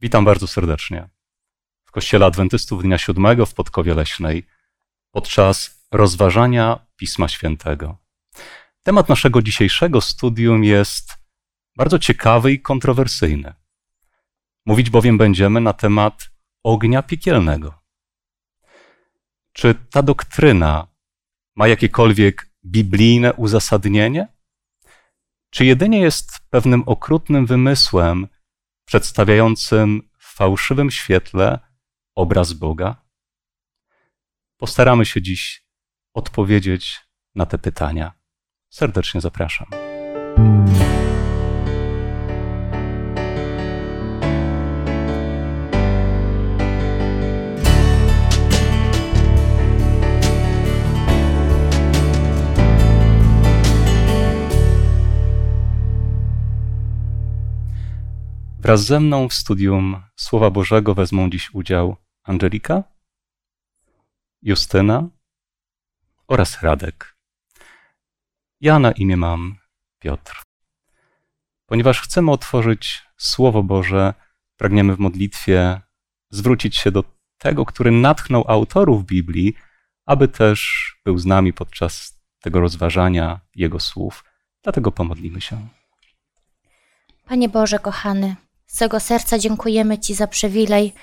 Witam 0.00 0.24
bardzo 0.24 0.46
serdecznie 0.46 1.08
w 1.84 1.90
Kościele 1.90 2.26
Adwentystów 2.26 2.82
Dnia 2.82 2.98
Siódmego 2.98 3.46
w 3.46 3.54
Podkowie 3.54 3.94
Leśnej 3.94 4.46
podczas 5.10 5.84
rozważania 5.92 6.86
Pisma 6.96 7.28
Świętego. 7.28 7.96
Temat 8.82 9.08
naszego 9.08 9.42
dzisiejszego 9.42 10.00
studium 10.00 10.64
jest 10.64 11.14
bardzo 11.76 11.98
ciekawy 11.98 12.52
i 12.52 12.60
kontrowersyjny. 12.60 13.54
Mówić 14.66 14.90
bowiem 14.90 15.18
będziemy 15.18 15.60
na 15.60 15.72
temat 15.72 16.30
ognia 16.62 17.02
piekielnego. 17.02 17.82
Czy 19.52 19.74
ta 19.74 20.02
doktryna 20.02 20.86
ma 21.56 21.68
jakiekolwiek 21.68 22.50
biblijne 22.64 23.34
uzasadnienie? 23.34 24.28
Czy 25.50 25.64
jedynie 25.64 26.00
jest 26.00 26.30
pewnym 26.50 26.82
okrutnym 26.86 27.46
wymysłem 27.46 28.28
przedstawiającym 28.88 30.10
w 30.18 30.34
fałszywym 30.34 30.90
świetle 30.90 31.58
obraz 32.14 32.52
Boga? 32.52 33.04
Postaramy 34.56 35.06
się 35.06 35.22
dziś 35.22 35.66
odpowiedzieć 36.14 37.00
na 37.34 37.46
te 37.46 37.58
pytania. 37.58 38.12
Serdecznie 38.70 39.20
zapraszam. 39.20 39.66
Wraz 58.68 58.84
ze 58.84 59.00
mną 59.00 59.28
w 59.28 59.34
studium 59.34 60.02
Słowa 60.16 60.50
Bożego 60.50 60.94
wezmą 60.94 61.30
dziś 61.30 61.54
udział 61.54 61.96
Angelika, 62.22 62.82
Justyna 64.42 65.08
oraz 66.26 66.62
Radek. 66.62 67.16
Ja 68.60 68.78
na 68.78 68.92
imię 68.92 69.16
mam 69.16 69.58
Piotr. 69.98 70.42
Ponieważ 71.66 72.00
chcemy 72.00 72.30
otworzyć 72.30 73.02
Słowo 73.16 73.62
Boże, 73.62 74.14
pragniemy 74.56 74.96
w 74.96 74.98
modlitwie 74.98 75.80
zwrócić 76.30 76.76
się 76.76 76.90
do 76.90 77.04
tego, 77.38 77.64
który 77.64 77.90
natchnął 77.90 78.44
autorów 78.48 79.06
Biblii, 79.06 79.54
aby 80.06 80.28
też 80.28 80.92
był 81.04 81.18
z 81.18 81.26
nami 81.26 81.52
podczas 81.52 82.20
tego 82.40 82.60
rozważania 82.60 83.40
Jego 83.54 83.80
słów. 83.80 84.24
Dlatego 84.62 84.92
pomodlimy 84.92 85.40
się. 85.40 85.68
Panie 87.24 87.48
Boże, 87.48 87.78
kochany, 87.78 88.36
z 88.68 88.76
całego 88.76 89.00
serca 89.00 89.38
dziękujemy 89.38 89.98
Ci 89.98 90.14
za 90.14 90.26
przywilej 90.26 90.94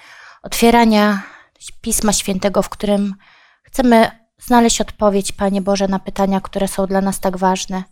otwierania 0.43 1.23
Pisma 1.81 2.13
Świętego, 2.13 2.61
w 2.61 2.69
którym 2.69 3.15
chcemy 3.63 4.11
znaleźć 4.37 4.81
odpowiedź, 4.81 5.31
Panie 5.31 5.61
Boże, 5.61 5.87
na 5.87 5.99
pytania, 5.99 6.41
które 6.41 6.67
są 6.67 6.85
dla 6.85 7.01
nas 7.01 7.19
tak 7.19 7.37
ważne. 7.37 7.83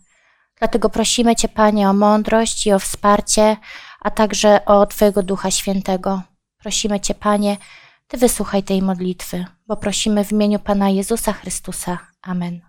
Dlatego 0.60 0.90
prosimy 0.90 1.36
Cię, 1.36 1.48
Panie, 1.48 1.90
o 1.90 1.94
mądrość 1.94 2.68
i 2.68 2.74
o 2.74 2.80
wsparcie, 2.80 3.58
a 4.00 4.12
także 4.12 4.66
o 4.66 4.86
Twojego 4.86 5.24
Ducha 5.24 5.52
Świętego. 5.52 6.22
Prosimy 6.58 7.00
Cię, 7.00 7.16
Panie, 7.16 7.58
Ty 8.08 8.18
wysłuchaj 8.18 8.64
tej 8.64 8.82
modlitwy, 8.82 9.46
bo 9.68 9.78
prosimy 9.78 10.26
w 10.26 10.32
imieniu 10.32 10.60
Pana 10.60 10.90
Jezusa 10.90 11.34
Chrystusa. 11.34 11.98
Amen. 12.22 12.62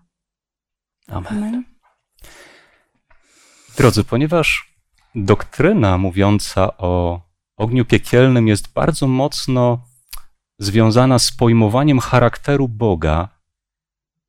Amen. 1.09 1.33
Amen. 1.33 1.65
Drodzy, 3.77 4.05
ponieważ 4.05 4.74
doktryna 5.15 5.99
mówiąca 5.99 6.77
o 6.77 7.21
ogniu 7.57 7.85
piekielnym 7.85 8.49
jest 8.49 8.73
bardzo 8.73 9.09
mocno 9.09 9.87
związana 10.59 11.19
z 11.19 11.33
pojmowaniem 11.33 12.01
charakteru 12.01 12.69
Boga, 12.69 13.29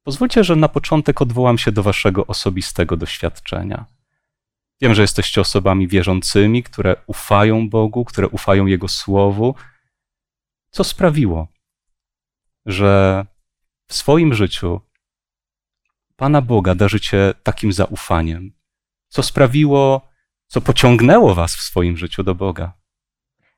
pozwólcie, 0.04 0.44
że 0.44 0.56
na 0.56 0.70
początek 0.70 1.22
odwołam 1.22 1.58
się 1.58 1.72
do 1.72 1.84
waszego 1.84 2.28
osobistego 2.28 2.98
doświadczenia. 2.98 3.86
Wiem, 4.82 4.96
że 4.96 5.02
jesteście 5.02 5.42
osobami 5.42 5.88
wierzącymi, 5.88 6.64
które 6.64 6.96
ufają 7.08 7.70
Bogu, 7.70 8.06
które 8.06 8.28
ufają 8.28 8.66
Jego 8.66 8.88
Słowu. 8.88 9.56
Co 10.70 10.84
sprawiło, 10.84 11.48
że 12.66 13.26
w 13.88 13.94
swoim 13.94 14.34
życiu 14.34 14.82
Pana 16.16 16.42
Boga 16.42 16.76
darzycie 16.76 17.34
takim 17.44 17.74
zaufaniem? 17.74 18.54
Co 19.10 19.24
sprawiło, 19.24 20.15
co 20.48 20.62
pociągnęło 20.62 21.36
Was 21.36 21.56
w 21.56 21.62
swoim 21.62 21.98
życiu 21.98 22.24
do 22.24 22.36
Boga? 22.36 22.74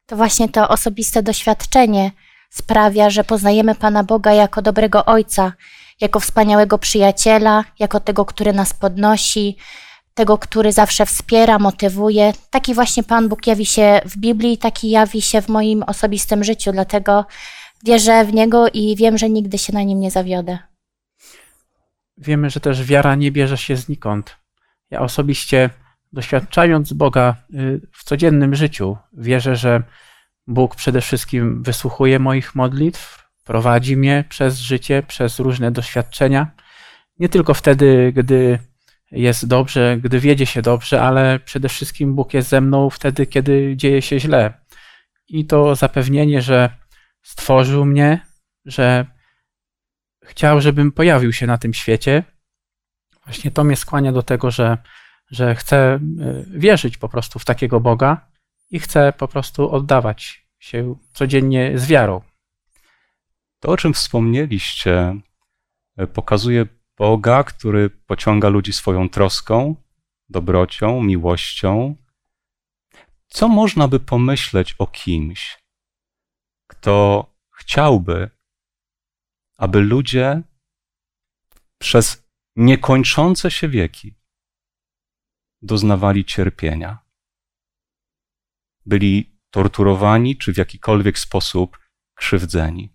To 0.05 0.15
właśnie 0.15 0.49
to 0.49 0.69
osobiste 0.69 1.23
doświadczenie 1.23 2.11
sprawia, 2.49 3.09
że 3.09 3.23
poznajemy 3.23 3.75
Pana 3.75 4.03
Boga 4.03 4.33
jako 4.33 4.61
dobrego 4.61 5.05
Ojca, 5.05 5.53
jako 6.01 6.19
wspaniałego 6.19 6.77
przyjaciela, 6.77 7.63
jako 7.79 7.99
tego, 7.99 8.25
który 8.25 8.53
nas 8.53 8.73
podnosi, 8.73 9.57
tego, 10.13 10.37
który 10.37 10.71
zawsze 10.71 11.05
wspiera, 11.05 11.59
motywuje. 11.59 12.33
Taki 12.49 12.73
właśnie 12.73 13.03
Pan 13.03 13.29
Bóg 13.29 13.47
jawi 13.47 13.65
się 13.65 14.01
w 14.05 14.17
Biblii, 14.17 14.57
taki 14.57 14.89
jawi 14.89 15.21
się 15.21 15.41
w 15.41 15.49
moim 15.49 15.83
osobistym 15.83 16.43
życiu, 16.43 16.71
dlatego 16.71 17.25
wierzę 17.85 18.25
w 18.25 18.33
Niego 18.33 18.67
i 18.73 18.95
wiem, 18.95 19.17
że 19.17 19.29
nigdy 19.29 19.57
się 19.57 19.73
na 19.73 19.83
Nim 19.83 19.99
nie 19.99 20.11
zawiodę. 20.11 20.59
Wiemy, 22.17 22.49
że 22.49 22.59
też 22.59 22.83
wiara 22.83 23.15
nie 23.15 23.31
bierze 23.31 23.57
się 23.57 23.75
znikąd. 23.75 24.37
Ja 24.91 25.01
osobiście 25.01 25.69
doświadczając 26.13 26.93
Boga 26.93 27.35
y, 27.53 27.81
w 27.91 28.03
codziennym 28.03 28.55
życiu, 28.55 28.97
wierzę, 29.13 29.55
że 29.55 29.83
Bóg 30.47 30.75
przede 30.75 31.01
wszystkim 31.01 31.63
wysłuchuje 31.63 32.19
moich 32.19 32.55
modlitw, 32.55 33.27
prowadzi 33.43 33.97
mnie 33.97 34.23
przez 34.29 34.59
życie, 34.59 35.03
przez 35.07 35.39
różne 35.39 35.71
doświadczenia. 35.71 36.51
Nie 37.19 37.29
tylko 37.29 37.53
wtedy, 37.53 38.13
gdy 38.15 38.59
jest 39.11 39.47
dobrze, 39.47 39.97
gdy 40.03 40.19
wiedzie 40.19 40.45
się 40.45 40.61
dobrze, 40.61 41.01
ale 41.01 41.39
przede 41.39 41.69
wszystkim 41.69 42.15
Bóg 42.15 42.33
jest 42.33 42.49
ze 42.49 42.61
mną 42.61 42.89
wtedy, 42.89 43.25
kiedy 43.25 43.73
dzieje 43.77 44.01
się 44.01 44.19
źle. 44.19 44.53
I 45.27 45.45
to 45.45 45.75
zapewnienie, 45.75 46.41
że 46.41 46.69
stworzył 47.21 47.85
mnie, 47.85 48.19
że 48.65 49.05
chciał, 50.23 50.61
żebym 50.61 50.91
pojawił 50.91 51.33
się 51.33 51.47
na 51.47 51.57
tym 51.57 51.73
świecie, 51.73 52.23
właśnie 53.25 53.51
to 53.51 53.63
mnie 53.63 53.75
skłania 53.75 54.11
do 54.11 54.23
tego, 54.23 54.51
że 54.51 54.77
że 55.31 55.55
chcę 55.55 55.77
e, 55.77 55.99
wierzyć 56.47 56.97
po 56.97 57.09
prostu 57.09 57.39
w 57.39 57.45
takiego 57.45 57.79
Boga 57.79 58.29
i 58.71 58.79
chcę 58.79 59.13
po 59.17 59.27
prostu 59.27 59.71
oddawać 59.71 60.47
się 60.59 60.95
codziennie 61.13 61.79
z 61.79 61.87
wiarą. 61.87 62.21
To, 63.59 63.69
o 63.69 63.77
czym 63.77 63.93
wspomnieliście, 63.93 65.21
e, 65.97 66.07
pokazuje 66.07 66.65
Boga, 66.97 67.43
który 67.43 67.89
pociąga 67.89 68.49
ludzi 68.49 68.73
swoją 68.73 69.09
troską, 69.09 69.75
dobrocią, 70.29 71.03
miłością. 71.03 71.95
Co 73.27 73.47
można 73.47 73.87
by 73.87 73.99
pomyśleć 73.99 74.75
o 74.79 74.87
kimś, 74.87 75.63
kto 76.67 77.25
chciałby, 77.51 78.29
aby 79.57 79.81
ludzie 79.81 80.41
przez 81.77 82.27
niekończące 82.55 83.51
się 83.51 83.69
wieki 83.69 84.16
doznawali 85.61 86.25
cierpienia. 86.25 86.97
Byli 88.85 89.39
torturowani 89.51 90.37
czy 90.37 90.53
w 90.53 90.57
jakikolwiek 90.57 91.19
sposób 91.19 91.79
krzywdzeni. 92.15 92.93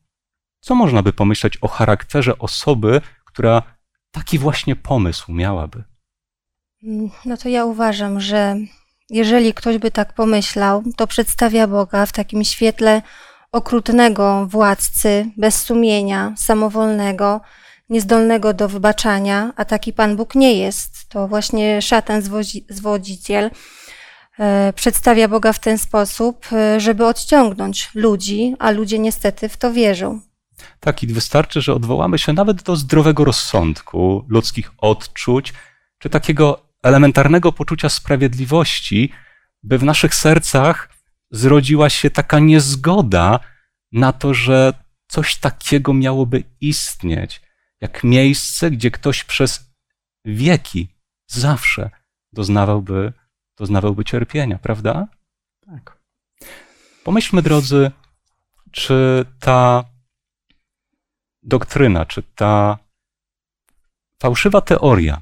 Co 0.61 0.75
można 0.75 1.03
by 1.03 1.13
pomyśleć 1.13 1.57
o 1.57 1.69
charakterze 1.69 2.39
osoby, 2.39 3.01
która 3.25 3.63
taki 4.11 4.39
właśnie 4.39 4.77
pomysł 4.77 5.33
miałaby? 5.33 5.85
No 7.25 7.37
to 7.37 7.49
ja 7.49 7.65
uważam, 7.65 8.21
że 8.21 8.57
jeżeli 9.11 9.55
ktoś 9.55 9.79
by 9.79 9.91
tak 9.91 10.15
pomyślał, 10.15 10.83
to 10.97 11.07
przedstawia 11.07 11.67
Boga 11.67 12.07
w 12.07 12.13
takim 12.13 12.45
świetle 12.45 13.03
okrutnego 13.53 14.47
władcy, 14.47 15.31
bez 15.37 15.63
sumienia, 15.63 16.35
samowolnego, 16.37 17.41
niezdolnego 17.93 18.55
do 18.55 18.69
wybaczania, 18.69 19.53
a 19.57 19.65
taki 19.65 19.93
Pan 19.93 20.17
Bóg 20.17 20.35
nie 20.35 20.55
jest. 20.55 21.09
To 21.09 21.29
właśnie 21.29 21.83
szatan, 21.83 22.23
zwodziciel, 22.69 23.51
e, 24.39 24.73
przedstawia 24.73 25.29
Boga 25.29 25.53
w 25.53 25.59
ten 25.59 25.79
sposób, 25.79 26.47
e, 26.53 26.81
żeby 26.81 27.07
odciągnąć 27.07 27.91
ludzi, 27.95 28.55
a 28.59 28.71
ludzie 28.71 28.99
niestety 28.99 29.49
w 29.49 29.57
to 29.57 29.73
wierzą. 29.73 30.21
Tak, 30.81 31.03
i 31.03 31.07
wystarczy, 31.07 31.61
że 31.61 31.75
odwołamy 31.75 32.19
się 32.19 32.33
nawet 32.33 32.63
do 32.63 32.77
zdrowego 32.77 33.25
rozsądku, 33.25 34.25
ludzkich 34.29 34.71
odczuć, 34.79 35.53
czy 35.99 36.11
takiego 36.11 36.67
elementarnego 36.83 37.53
poczucia 37.53 37.89
sprawiedliwości, 37.89 39.13
by 39.63 39.79
w 39.79 39.85
naszych 39.85 40.15
sercach 40.15 40.89
zrodziła 41.31 41.91
się 41.91 42.11
taka 42.11 42.39
niezgoda 42.39 43.41
na 43.93 44.13
to, 44.13 44.35
że 44.35 44.73
coś 45.09 45.37
takiego 45.37 45.95
miałoby 45.95 46.45
istnieć 46.61 47.41
jak 47.83 48.05
miejsce, 48.05 48.71
gdzie 48.71 48.91
ktoś 48.91 49.25
przez 49.25 49.71
wieki 50.25 50.89
zawsze 51.27 51.91
doznawałby, 52.33 53.13
doznawałby 53.59 54.05
cierpienia, 54.05 54.59
prawda? 54.59 55.09
Tak. 55.67 55.99
Pomyślmy, 57.05 57.43
drodzy, 57.43 57.91
czy 58.71 59.25
ta 59.41 59.85
doktryna, 61.43 62.07
czy 62.07 62.23
ta 62.23 62.79
fałszywa 64.19 64.61
teoria, 64.61 65.21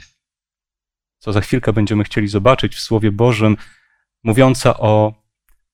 co 1.19 1.33
za 1.33 1.41
chwilkę 1.41 1.73
będziemy 1.73 2.05
chcieli 2.05 2.29
zobaczyć 2.29 2.77
w 2.77 2.81
Słowie 2.81 3.13
Bożym, 3.13 3.57
mówiąca 4.23 4.79
o 4.79 5.15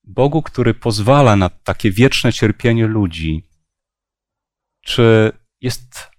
Bogu, 0.05 0.43
który 0.43 0.75
pozwala 0.75 1.37
na 1.37 1.49
takie 1.49 1.91
wieczne 1.91 2.33
cierpienie 2.33 2.87
ludzi, 2.87 3.43
czy 4.81 5.33
jest 5.61 6.16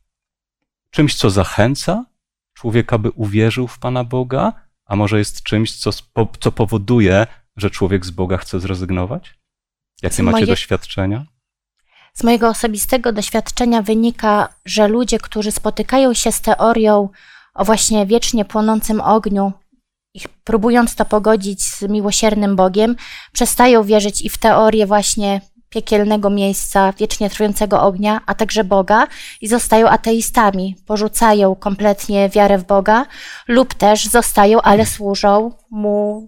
czymś, 0.97 1.15
co 1.15 1.29
zachęca 1.29 2.05
człowieka, 2.53 2.97
by 2.97 3.11
uwierzył 3.11 3.67
w 3.67 3.79
Pana 3.79 4.03
Boga, 4.03 4.53
a 4.85 4.95
może 4.95 5.17
jest 5.17 5.44
czymś, 5.44 5.75
co, 5.75 5.91
co 6.39 6.51
powoduje, 6.51 7.27
że 7.57 7.69
człowiek 7.69 8.05
z 8.05 8.11
Boga 8.11 8.38
chce 8.38 8.59
zrezygnować? 8.59 9.39
Jakie 10.01 10.15
Z 10.15 10.19
macie 10.19 10.31
moje- 10.35 10.45
doświadczenia? 10.47 11.25
Z 12.13 12.23
mojego 12.23 12.49
osobistego 12.49 13.13
doświadczenia 13.13 13.81
wynika, 13.81 14.49
że 14.65 14.88
ludzie, 14.88 15.19
którzy 15.19 15.51
spotykają 15.51 16.13
się 16.13 16.31
z 16.31 16.41
teorią 16.41 17.09
o 17.53 17.65
właśnie 17.65 18.05
wiecznie 18.05 18.45
płonącym 18.45 19.01
ogniu, 19.01 19.53
próbując 20.44 20.95
to 20.95 21.05
pogodzić 21.05 21.63
z 21.63 21.81
miłosiernym 21.81 22.55
Bogiem, 22.55 22.95
przestają 23.31 23.83
wierzyć 23.83 24.21
i 24.21 24.29
w 24.29 24.38
teorię 24.38 24.88
właśnie 24.88 25.41
piekielnego 25.69 26.30
miejsca, 26.30 26.94
wiecznie 26.94 27.30
trwającego 27.30 27.81
ognia, 27.81 28.22
a 28.25 28.36
także 28.36 28.64
Boga 28.64 29.08
i 29.42 29.48
zostają 29.48 29.90
ateistami, 29.90 30.75
porzucają 30.86 31.56
kompletnie 31.56 32.30
wiarę 32.30 32.58
w 32.58 32.64
Boga 32.64 33.06
lub 33.48 33.74
też 33.74 34.06
zostają, 34.08 34.62
ale 34.62 34.86
służą 34.86 35.52
mu 35.69 36.28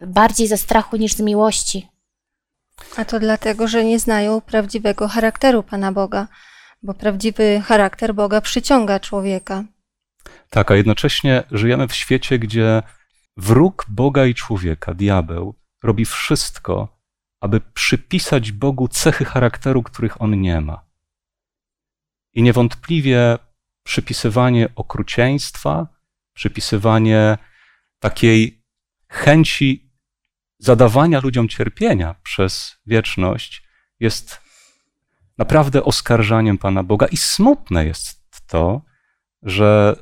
bardziej 0.00 0.48
ze 0.48 0.56
strachu 0.56 0.96
niż 0.96 1.12
z 1.12 1.20
miłości. 1.20 1.88
A 2.96 3.04
to 3.04 3.20
dlatego, 3.20 3.68
że 3.68 3.84
nie 3.84 3.98
znają 3.98 4.40
prawdziwego 4.40 5.08
charakteru 5.08 5.62
Pana 5.62 5.92
Boga, 5.92 6.28
bo 6.82 6.94
prawdziwy 6.94 7.62
charakter 7.66 8.14
Boga 8.14 8.40
przyciąga 8.40 9.00
człowieka. 9.00 9.64
Tak, 10.50 10.70
a 10.70 10.76
jednocześnie 10.76 11.42
żyjemy 11.50 11.88
w 11.88 11.94
świecie, 11.94 12.38
gdzie 12.38 12.82
wróg 13.36 13.86
Boga 13.88 14.26
i 14.26 14.34
człowieka, 14.34 14.94
diabeł, 14.94 15.54
robi 15.82 16.04
wszystko, 16.04 16.97
aby 17.40 17.60
przypisać 17.60 18.52
Bogu 18.52 18.88
cechy 18.88 19.24
charakteru, 19.24 19.82
których 19.82 20.22
on 20.22 20.40
nie 20.40 20.60
ma. 20.60 20.84
I 22.34 22.42
niewątpliwie 22.42 23.38
przypisywanie 23.82 24.68
okrucieństwa, 24.74 25.86
przypisywanie 26.34 27.38
takiej 27.98 28.64
chęci 29.08 29.92
zadawania 30.58 31.20
ludziom 31.20 31.48
cierpienia 31.48 32.14
przez 32.22 32.76
wieczność 32.86 33.62
jest 34.00 34.40
naprawdę 35.38 35.84
oskarżaniem 35.84 36.58
Pana 36.58 36.82
Boga. 36.82 37.06
I 37.06 37.16
smutne 37.16 37.86
jest 37.86 38.46
to, 38.46 38.82
że 39.42 39.96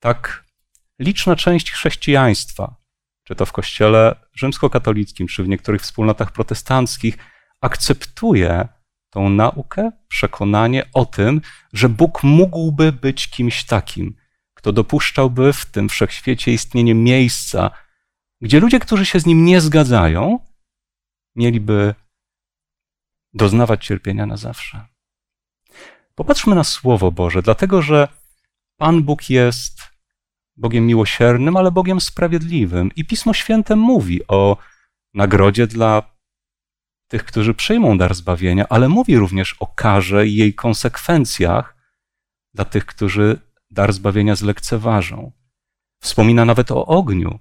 tak 0.00 0.44
liczna 0.98 1.36
część 1.36 1.72
chrześcijaństwa, 1.72 2.76
czy 3.26 3.34
to 3.34 3.46
w 3.46 3.52
kościele 3.52 4.16
rzymskokatolickim, 4.34 5.26
czy 5.26 5.42
w 5.44 5.48
niektórych 5.48 5.82
wspólnotach 5.82 6.32
protestanckich, 6.32 7.18
akceptuje 7.60 8.68
tą 9.10 9.28
naukę, 9.28 9.90
przekonanie 10.08 10.90
o 10.94 11.06
tym, 11.06 11.40
że 11.72 11.88
Bóg 11.88 12.22
mógłby 12.22 12.92
być 12.92 13.30
kimś 13.30 13.64
takim, 13.64 14.16
kto 14.54 14.72
dopuszczałby 14.72 15.52
w 15.52 15.66
tym 15.66 15.88
wszechświecie 15.88 16.52
istnienie 16.52 16.94
miejsca, 16.94 17.70
gdzie 18.40 18.60
ludzie, 18.60 18.80
którzy 18.80 19.06
się 19.06 19.20
z 19.20 19.26
nim 19.26 19.44
nie 19.44 19.60
zgadzają, 19.60 20.38
mieliby 21.36 21.94
doznawać 23.34 23.86
cierpienia 23.86 24.26
na 24.26 24.36
zawsze. 24.36 24.86
Popatrzmy 26.14 26.54
na 26.54 26.64
Słowo 26.64 27.12
Boże, 27.12 27.42
dlatego 27.42 27.82
że 27.82 28.08
Pan 28.76 29.02
Bóg 29.02 29.30
jest 29.30 29.95
Bogiem 30.56 30.86
miłosiernym, 30.86 31.56
ale 31.56 31.70
Bogiem 31.70 32.00
sprawiedliwym. 32.00 32.90
I 32.96 33.04
Pismo 33.04 33.34
Święte 33.34 33.76
mówi 33.76 34.26
o 34.28 34.56
nagrodzie 35.14 35.66
dla 35.66 36.16
tych, 37.08 37.24
którzy 37.24 37.54
przyjmą 37.54 37.98
dar 37.98 38.14
zbawienia, 38.14 38.66
ale 38.68 38.88
mówi 38.88 39.16
również 39.16 39.56
o 39.60 39.66
karze 39.66 40.26
i 40.26 40.34
jej 40.34 40.54
konsekwencjach 40.54 41.76
dla 42.54 42.64
tych, 42.64 42.86
którzy 42.86 43.40
dar 43.70 43.92
zbawienia 43.92 44.36
zlekceważą. 44.36 45.32
Wspomina 46.00 46.44
nawet 46.44 46.70
o 46.70 46.86
ogniu. 46.86 47.38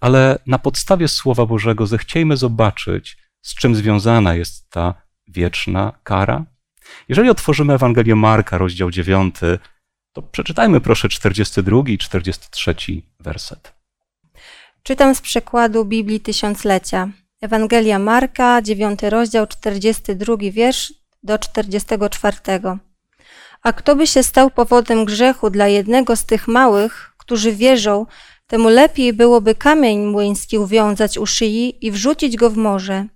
Ale 0.00 0.38
na 0.46 0.58
podstawie 0.58 1.08
Słowa 1.08 1.46
Bożego 1.46 1.86
zechciejmy 1.86 2.36
zobaczyć, 2.36 3.18
z 3.42 3.54
czym 3.54 3.74
związana 3.74 4.34
jest 4.34 4.70
ta 4.70 4.94
wieczna 5.28 5.92
kara. 6.02 6.44
Jeżeli 7.08 7.30
otworzymy 7.30 7.74
Ewangelię 7.74 8.14
Marka, 8.14 8.58
rozdział 8.58 8.90
9, 8.90 9.34
to 10.12 10.22
przeczytajmy 10.22 10.80
proszę 10.80 11.08
42 11.08 11.82
i 11.86 11.98
43 11.98 12.74
werset. 13.20 13.72
Czytam 14.82 15.14
z 15.14 15.20
przekładu 15.20 15.84
Biblii 15.84 16.20
Tysiąclecia. 16.20 17.08
Ewangelia 17.40 17.98
Marka, 17.98 18.62
9 18.62 19.02
rozdział, 19.02 19.46
42 19.46 20.36
wiersz 20.52 20.94
do 21.22 21.38
44. 21.38 22.36
A 23.62 23.72
kto 23.72 23.96
by 23.96 24.06
się 24.06 24.22
stał 24.22 24.50
powodem 24.50 25.04
grzechu 25.04 25.50
dla 25.50 25.68
jednego 25.68 26.16
z 26.16 26.24
tych 26.24 26.48
małych, 26.48 27.14
którzy 27.18 27.52
wierzą, 27.52 28.06
temu 28.46 28.68
lepiej 28.68 29.12
byłoby 29.12 29.54
kamień 29.54 29.98
młyński 30.06 30.58
uwiązać 30.58 31.18
u 31.18 31.26
szyi 31.26 31.86
i 31.86 31.90
wrzucić 31.90 32.36
go 32.36 32.50
w 32.50 32.56
morze. 32.56 33.06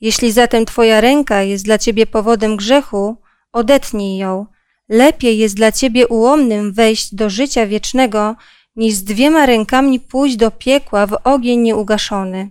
Jeśli 0.00 0.32
zatem 0.32 0.64
twoja 0.64 1.00
ręka 1.00 1.42
jest 1.42 1.64
dla 1.64 1.78
ciebie 1.78 2.06
powodem 2.06 2.56
grzechu, 2.56 3.16
odetnij 3.52 4.18
ją. 4.18 4.46
Lepiej 4.88 5.38
jest 5.38 5.56
dla 5.56 5.72
ciebie 5.72 6.08
ułomnym 6.08 6.72
wejść 6.72 7.14
do 7.14 7.30
życia 7.30 7.66
wiecznego, 7.66 8.36
niż 8.76 8.94
z 8.94 9.04
dwiema 9.04 9.46
rękami 9.46 10.00
pójść 10.00 10.36
do 10.36 10.50
piekła 10.50 11.06
w 11.06 11.16
ogień 11.24 11.60
nieugaszony. 11.60 12.50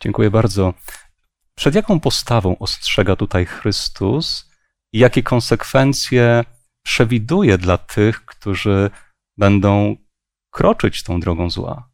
Dziękuję 0.00 0.30
bardzo. 0.30 0.74
Przed 1.54 1.74
jaką 1.74 2.00
postawą 2.00 2.58
ostrzega 2.58 3.16
tutaj 3.16 3.46
Chrystus 3.46 4.50
i 4.92 4.98
jakie 4.98 5.22
konsekwencje 5.22 6.44
przewiduje 6.82 7.58
dla 7.58 7.78
tych, 7.78 8.24
którzy 8.24 8.90
będą 9.36 9.96
kroczyć 10.50 11.02
tą 11.02 11.20
drogą 11.20 11.50
zła? 11.50 11.88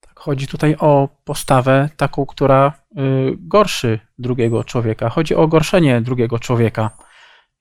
Tak, 0.00 0.18
chodzi 0.20 0.46
tutaj 0.46 0.76
o 0.78 1.08
postawę 1.24 1.88
taką, 1.96 2.26
która 2.26 2.72
y, 2.92 3.36
gorszy 3.38 4.00
drugiego 4.18 4.64
człowieka. 4.64 5.08
Chodzi 5.08 5.34
o 5.34 5.48
gorszenie 5.48 6.00
drugiego 6.00 6.38
człowieka 6.38 6.90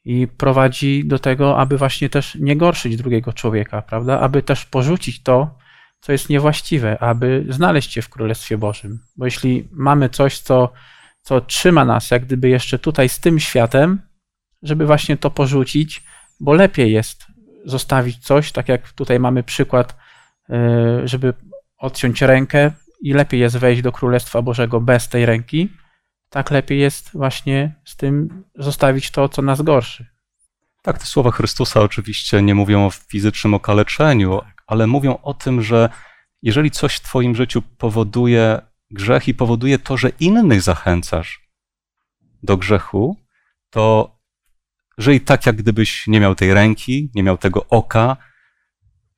i 0.06 0.28
prowadzi 0.28 1.08
do 1.08 1.20
tego, 1.20 1.58
aby 1.58 1.78
właśnie 1.78 2.10
też 2.10 2.36
nie 2.36 2.58
gorszyć 2.58 2.98
drugiego 2.98 3.34
człowieka, 3.34 3.82
prawda? 3.82 4.20
Aby 4.20 4.44
też 4.44 4.66
porzucić 4.66 5.24
to, 5.24 5.58
co 6.02 6.12
jest 6.12 6.30
niewłaściwe, 6.30 7.00
aby 7.00 7.46
znaleźć 7.50 7.94
się 7.94 8.02
w 8.02 8.10
Królestwie 8.10 8.58
Bożym. 8.58 9.00
Bo 9.18 9.26
jeśli 9.26 9.68
mamy 9.72 10.10
coś, 10.10 10.40
co, 10.40 10.72
co 11.22 11.42
trzyma 11.42 11.86
nas 11.86 12.12
jak 12.12 12.26
gdyby 12.26 12.50
jeszcze 12.50 12.80
tutaj 12.80 13.10
z 13.10 13.20
tym 13.20 13.40
światem, 13.40 14.02
żeby 14.64 14.86
właśnie 14.86 15.18
to 15.18 15.32
porzucić, 15.32 16.04
bo 16.40 16.54
lepiej 16.54 16.92
jest 16.92 17.26
zostawić 17.66 18.18
coś, 18.18 18.52
tak 18.52 18.70
jak 18.70 18.92
tutaj 18.92 19.20
mamy 19.20 19.44
przykład, 19.44 19.96
y, 20.50 21.08
żeby 21.08 21.34
odciąć 21.78 22.22
rękę 22.22 22.72
i 23.02 23.14
lepiej 23.14 23.40
jest 23.40 23.58
wejść 23.58 23.82
do 23.82 23.92
Królestwa 23.92 24.42
Bożego 24.42 24.82
bez 24.82 25.10
tej 25.10 25.26
ręki, 25.26 25.70
tak 26.30 26.52
lepiej 26.52 26.80
jest 26.80 27.12
właśnie 27.14 27.76
z 27.86 27.96
tym 27.96 28.44
zostawić 28.56 29.12
to, 29.12 29.30
co 29.30 29.42
nas 29.42 29.62
gorszy. 29.62 30.06
Tak, 30.82 30.98
te 30.98 31.06
słowa 31.06 31.32
Chrystusa 31.32 31.82
oczywiście 31.82 32.42
nie 32.42 32.56
mówią 32.56 32.86
o 32.86 32.90
fizycznym 32.90 33.54
okaleczeniu, 33.54 34.42
ale 34.68 34.88
mówią 34.88 35.18
o 35.22 35.34
tym, 35.34 35.62
że 35.62 35.90
jeżeli 36.42 36.72
coś 36.72 36.96
w 36.96 37.02
Twoim 37.02 37.36
życiu 37.36 37.62
powoduje 37.62 38.62
grzech 38.92 39.28
i 39.28 39.34
powoduje 39.34 39.80
to, 39.80 39.98
że 39.98 40.10
innych 40.10 40.62
zachęcasz 40.62 41.50
do 42.44 42.58
grzechu, 42.58 43.18
to 43.70 44.16
żyj 44.98 45.22
tak, 45.22 45.46
jak 45.46 45.56
gdybyś 45.56 46.08
nie 46.08 46.20
miał 46.20 46.36
tej 46.36 46.54
ręki, 46.54 47.12
nie 47.16 47.24
miał 47.24 47.38
tego 47.38 47.66
oka, 47.68 48.18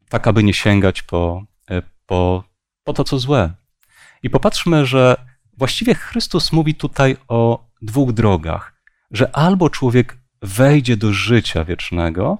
tak 0.10 0.28
aby 0.28 0.44
nie 0.44 0.54
sięgać 0.54 1.02
po, 1.02 1.44
e, 1.70 1.82
po, 2.06 2.44
po 2.84 2.94
to, 2.94 3.04
co 3.04 3.20
złe. 3.20 3.54
I 4.24 4.30
popatrzmy, 4.30 4.86
że 4.86 5.31
właściwie 5.62 5.96
Chrystus 5.96 6.52
mówi 6.52 6.76
tutaj 6.76 7.18
o 7.28 7.68
dwóch 7.82 8.12
drogach, 8.12 8.82
że 9.12 9.36
albo 9.36 9.70
człowiek 9.70 10.18
wejdzie 10.42 10.98
do 10.98 11.14
życia 11.14 11.64
wiecznego, 11.64 12.38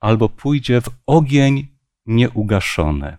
albo 0.00 0.28
pójdzie 0.28 0.80
w 0.80 0.88
ogień 1.06 1.68
nieugaszony. 2.06 3.16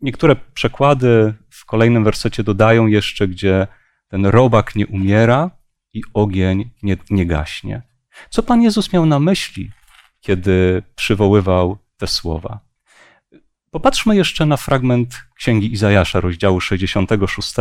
Niektóre 0.00 0.36
przekłady 0.54 1.34
w 1.50 1.64
kolejnym 1.64 2.04
wersecie 2.04 2.44
dodają 2.44 2.86
jeszcze, 2.86 3.28
gdzie 3.28 3.66
ten 4.08 4.26
robak 4.26 4.76
nie 4.76 4.86
umiera 4.86 5.50
i 5.94 6.02
ogień 6.14 6.70
nie, 6.82 6.96
nie 7.10 7.26
gaśnie. 7.26 7.82
Co 8.30 8.42
Pan 8.42 8.62
Jezus 8.62 8.92
miał 8.92 9.06
na 9.06 9.18
myśli, 9.18 9.70
kiedy 10.20 10.82
przywoływał 10.94 11.78
te 11.96 12.06
słowa? 12.06 12.60
Popatrzmy 13.70 14.16
jeszcze 14.16 14.46
na 14.46 14.56
fragment 14.56 15.22
Księgi 15.34 15.72
Izajasza, 15.72 16.20
rozdziału 16.20 16.60
66, 16.60 17.54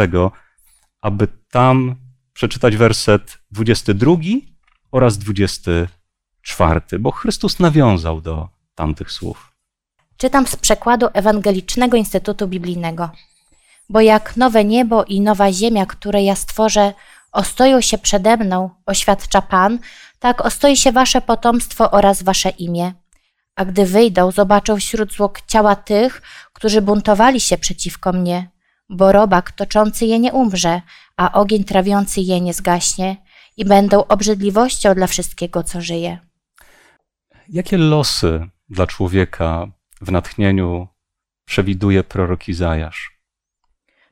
aby 1.01 1.27
tam 1.51 1.96
przeczytać 2.34 2.77
werset 2.77 3.38
22 3.51 4.16
oraz 4.92 5.18
24, 5.18 6.82
bo 7.00 7.12
Chrystus 7.12 7.60
nawiązał 7.60 8.22
do 8.22 8.50
tamtych 8.75 9.12
słów. 9.12 9.51
Czytam 10.18 10.48
z 10.48 10.56
przekładu 10.56 11.08
Ewangelicznego 11.13 11.98
Instytutu 11.98 12.48
Biblijnego. 12.48 13.10
Bo 13.89 14.01
jak 14.01 14.38
nowe 14.38 14.66
niebo 14.66 15.04
i 15.04 15.22
nowa 15.22 15.51
ziemia, 15.51 15.86
które 15.86 16.24
ja 16.24 16.36
stworzę, 16.36 16.94
ostoją 17.32 17.82
się 17.82 17.98
przede 17.98 18.38
mną, 18.38 18.70
oświadcza 18.86 19.42
Pan, 19.42 19.80
tak 20.20 20.46
ostoi 20.46 20.77
się 20.77 20.92
wasze 20.92 21.22
potomstwo 21.22 21.92
oraz 21.92 22.24
wasze 22.24 22.50
imię. 22.50 22.94
A 23.56 23.66
gdy 23.66 23.86
wyjdą, 23.86 24.32
zobaczą 24.32 24.77
wśród 24.77 25.13
zwłok 25.13 25.42
ciała 25.42 25.75
tych, 25.75 26.22
którzy 26.54 26.82
buntowali 26.82 27.39
się 27.39 27.58
przeciwko 27.58 28.13
mnie, 28.13 28.50
bo 28.89 29.12
robak 29.12 29.51
toczący 29.51 30.06
je 30.06 30.20
nie 30.20 30.34
umrze, 30.34 30.82
a 31.17 31.32
ogień 31.32 31.63
trawiący 31.63 32.22
je 32.22 32.41
nie 32.41 32.53
zgaśnie 32.53 33.17
i 33.58 33.65
będą 33.65 34.06
obrzydliwością 34.06 34.96
dla 34.96 35.08
wszystkiego, 35.08 35.63
co 35.63 35.82
żyje. 35.82 36.20
Jakie 37.50 37.77
losy 37.77 38.48
dla 38.70 38.88
człowieka 38.88 39.67
w 40.01 40.12
natchnieniu 40.12 40.88
przewiduje 41.46 42.03
prorok 42.03 42.48
Izajasz? 42.48 43.17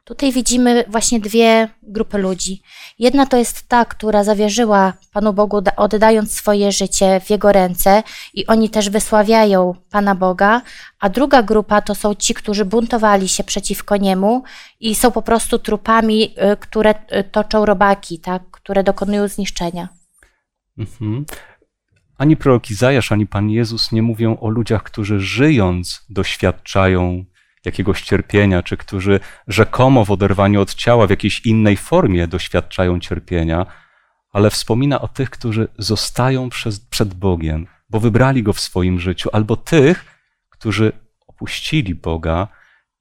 Tutaj 0.05 0.31
widzimy 0.31 0.83
właśnie 0.87 1.19
dwie 1.19 1.69
grupy 1.83 2.17
ludzi. 2.17 2.61
Jedna 2.99 3.25
to 3.25 3.37
jest 3.37 3.67
ta, 3.67 3.85
która 3.85 4.23
zawierzyła 4.23 4.93
Panu 5.13 5.33
Bogu, 5.33 5.61
da- 5.61 5.75
oddając 5.75 6.31
swoje 6.31 6.71
życie 6.71 7.19
w 7.19 7.29
Jego 7.29 7.51
ręce, 7.51 8.03
i 8.33 8.47
oni 8.47 8.69
też 8.69 8.89
wysławiają 8.89 9.75
Pana 9.91 10.15
Boga, 10.15 10.61
a 10.99 11.09
druga 11.09 11.43
grupa 11.43 11.81
to 11.81 11.95
są 11.95 12.15
ci, 12.15 12.33
którzy 12.33 12.65
buntowali 12.65 13.29
się 13.29 13.43
przeciwko 13.43 13.97
Niemu 13.97 14.43
i 14.79 14.95
są 14.95 15.11
po 15.11 15.21
prostu 15.21 15.59
trupami, 15.59 16.23
y, 16.23 16.57
które 16.57 16.93
y, 17.19 17.23
toczą 17.23 17.65
robaki, 17.65 18.19
tak? 18.19 18.43
które 18.51 18.83
dokonują 18.83 19.27
zniszczenia. 19.27 19.89
Mhm. 20.77 21.25
Ani 22.17 22.37
prorok 22.37 22.69
Izajasz, 22.69 23.11
ani 23.11 23.27
Pan 23.27 23.49
Jezus 23.49 23.91
nie 23.91 24.01
mówią 24.01 24.37
o 24.39 24.49
ludziach, 24.49 24.83
którzy 24.83 25.19
żyjąc 25.19 26.05
doświadczają 26.09 27.25
jakiegoś 27.65 28.01
cierpienia, 28.01 28.63
czy 28.63 28.77
którzy 28.77 29.19
rzekomo 29.47 30.05
w 30.05 30.11
oderwaniu 30.11 30.61
od 30.61 30.73
ciała 30.73 31.07
w 31.07 31.09
jakiejś 31.09 31.45
innej 31.45 31.77
formie 31.77 32.27
doświadczają 32.27 32.99
cierpienia, 32.99 33.65
ale 34.31 34.49
wspomina 34.49 35.01
o 35.01 35.07
tych, 35.07 35.29
którzy 35.29 35.67
zostają 35.77 36.49
przez, 36.49 36.79
przed 36.79 37.13
Bogiem, 37.13 37.67
bo 37.89 37.99
wybrali 37.99 38.43
Go 38.43 38.53
w 38.53 38.59
swoim 38.59 38.99
życiu, 38.99 39.29
albo 39.33 39.57
tych, 39.57 40.05
którzy 40.49 40.91
opuścili 41.27 41.95
Boga 41.95 42.47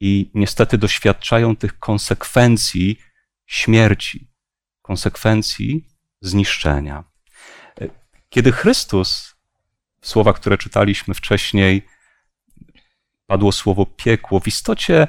i 0.01 0.31
niestety 0.35 0.79
doświadczają 0.79 1.57
tych 1.57 1.79
konsekwencji 1.79 2.99
śmierci, 3.47 4.29
konsekwencji 4.83 5.89
zniszczenia. 6.21 7.05
Kiedy 8.29 8.53
Chrystus, 8.53 9.35
w 10.01 10.09
słowach, 10.09 10.37
które 10.37 10.59
czytaliśmy 10.59 11.15
wcześniej, 11.15 11.83
padło 13.27 13.53
słowo 13.53 13.87
piekło, 13.87 14.41
w 14.41 14.47
istocie 14.47 15.09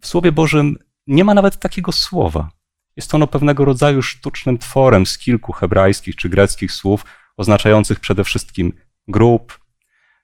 w 0.00 0.06
Słowie 0.06 0.32
Bożym 0.32 0.76
nie 1.06 1.24
ma 1.24 1.34
nawet 1.34 1.58
takiego 1.58 1.92
słowa. 1.92 2.50
Jest 2.96 3.14
ono 3.14 3.26
pewnego 3.26 3.64
rodzaju 3.64 4.02
sztucznym 4.02 4.58
tworem 4.58 5.06
z 5.06 5.18
kilku 5.18 5.52
hebrajskich 5.52 6.16
czy 6.16 6.28
greckich 6.28 6.72
słów, 6.72 7.04
oznaczających 7.36 8.00
przede 8.00 8.24
wszystkim 8.24 8.72
grób, 9.08 9.60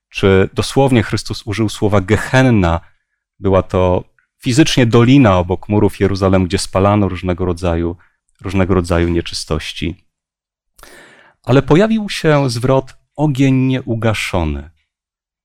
czy 0.08 0.48
dosłownie 0.54 1.02
Chrystus 1.02 1.42
użył 1.46 1.68
słowa 1.68 2.00
gehenna. 2.00 2.80
Była 3.38 3.62
to 3.62 4.04
fizycznie 4.42 4.86
dolina 4.86 5.38
obok 5.38 5.68
murów 5.68 6.00
Jeruzalem, 6.00 6.44
gdzie 6.44 6.58
spalano 6.58 7.08
różnego 7.08 7.44
rodzaju, 7.44 7.96
różnego 8.40 8.74
rodzaju 8.74 9.08
nieczystości. 9.08 10.06
Ale 11.42 11.62
pojawił 11.62 12.08
się 12.08 12.50
zwrot 12.50 12.94
ogień 13.16 13.54
nieugaszony. 13.54 14.70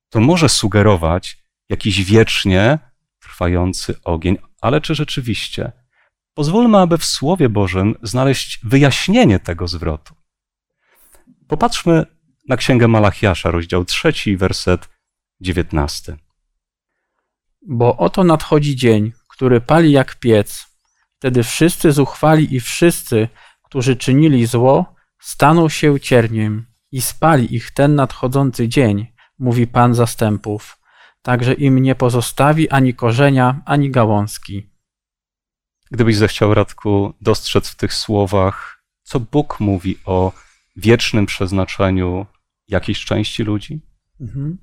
To 0.10 0.20
może 0.20 0.50
sugerować 0.50 1.38
jakiś 1.70 2.04
wiecznie 2.04 2.80
trwający 3.20 4.02
ogień, 4.04 4.38
ale 4.62 4.82
czy 4.82 4.96
rzeczywiście? 4.96 5.72
Pozwólmy, 6.34 6.78
aby 6.78 6.98
w 6.98 7.06
Słowie 7.06 7.50
Bożym 7.50 7.96
znaleźć 8.04 8.60
wyjaśnienie 8.64 9.40
tego 9.40 9.68
zwrotu. 9.68 10.16
Popatrzmy 11.48 12.06
na 12.48 12.58
Księgę 12.58 12.88
Malachiasza, 12.88 13.52
rozdział 13.52 13.86
3, 13.86 14.14
werset 14.38 14.90
19. 15.42 16.18
Bo 17.68 17.98
oto 17.98 18.24
nadchodzi 18.24 18.76
dzień, 18.76 19.14
który 19.28 19.62
pali 19.62 19.92
jak 19.92 20.16
piec. 20.16 20.68
Wtedy 21.18 21.44
wszyscy 21.44 21.92
zuchwali 21.92 22.56
i 22.56 22.60
wszyscy, 22.60 23.28
którzy 23.64 23.96
czynili 23.96 24.46
zło, 24.46 24.96
staną 25.20 25.70
się 25.70 26.00
cierniem 26.00 26.66
i 26.92 27.02
spali 27.02 27.56
ich 27.56 27.72
ten 27.72 27.96
nadchodzący 27.96 28.68
dzień, 28.68 29.08
mówi 29.40 29.68
Pan 29.68 29.96
zastępów. 29.96 30.78
Także 31.22 31.54
im 31.54 31.80
nie 31.80 31.96
pozostawi 31.96 32.70
ani 32.70 32.94
korzenia, 32.94 33.62
ani 33.66 33.92
gałązki. 33.92 34.70
Gdybyś 35.92 36.18
zechciał, 36.18 36.54
Radku, 36.54 37.14
dostrzec 37.22 37.70
w 37.70 37.76
tych 37.76 37.94
słowach, 37.94 38.84
co 39.04 39.20
Bóg 39.20 39.60
mówi 39.60 39.98
o 40.06 40.32
wiecznym 40.76 41.26
przeznaczeniu 41.26 42.26
jakiejś 42.68 43.06
części 43.06 43.44
ludzi? 43.44 43.82
Mhm. 44.22 44.58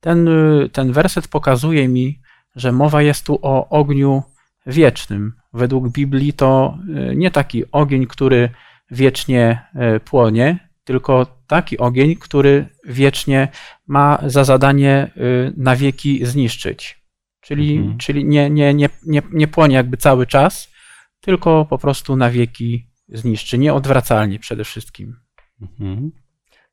Ten, 0.00 0.28
y, 0.28 0.68
ten 0.72 0.92
werset 0.92 1.28
pokazuje 1.28 1.88
mi, 1.88 2.20
że 2.56 2.72
mowa 2.72 3.02
jest 3.02 3.26
tu 3.26 3.38
o 3.42 3.68
ogniu 3.68 4.22
wiecznym. 4.66 5.32
Według 5.52 5.88
Biblii 5.88 6.32
to 6.32 6.78
y, 7.12 7.16
nie 7.16 7.30
taki 7.30 7.70
ogień, 7.72 8.06
który 8.06 8.50
wiecznie 8.90 9.66
y, 9.96 10.00
płonie, 10.00 10.69
tylko 10.90 11.26
taki 11.46 11.78
ogień, 11.78 12.16
który 12.16 12.68
wiecznie 12.84 13.48
ma 13.86 14.18
za 14.26 14.44
zadanie 14.44 15.10
na 15.56 15.76
wieki 15.76 16.26
zniszczyć. 16.26 17.02
Czyli, 17.40 17.76
Mhm. 17.76 17.98
czyli 17.98 18.24
nie, 18.24 18.50
nie, 18.50 18.74
nie, 18.74 18.88
nie, 19.06 19.22
nie 19.32 19.48
płonie 19.48 19.76
jakby 19.76 19.96
cały 19.96 20.26
czas, 20.26 20.68
tylko 21.20 21.64
po 21.64 21.78
prostu 21.78 22.16
na 22.16 22.30
wieki 22.30 22.86
zniszczy, 23.08 23.58
nieodwracalnie 23.58 24.38
przede 24.38 24.64
wszystkim. 24.64 25.16
Mhm. 25.62 26.12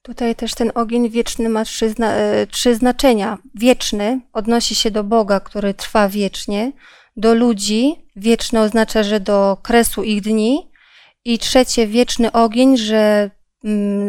Tutaj 0.01 0.35
też 0.35 0.55
ten 0.55 0.71
ogień 0.75 1.09
wieczny 1.09 1.49
ma 1.49 1.65
trzy, 1.65 1.89
zna, 1.89 2.13
e, 2.13 2.47
trzy 2.47 2.75
znaczenia. 2.75 3.37
Wieczny 3.55 4.21
odnosi 4.33 4.75
się 4.75 4.91
do 4.91 5.03
Boga, 5.03 5.39
który 5.39 5.73
trwa 5.73 6.09
wiecznie, 6.09 6.71
do 7.17 7.33
ludzi, 7.33 7.95
wieczny 8.15 8.59
oznacza, 8.59 9.03
że 9.03 9.19
do 9.19 9.57
kresu 9.63 10.03
ich 10.03 10.21
dni, 10.21 10.67
i 11.25 11.39
trzecie, 11.39 11.87
wieczny 11.87 12.31
ogień, 12.31 12.77
że 12.77 13.31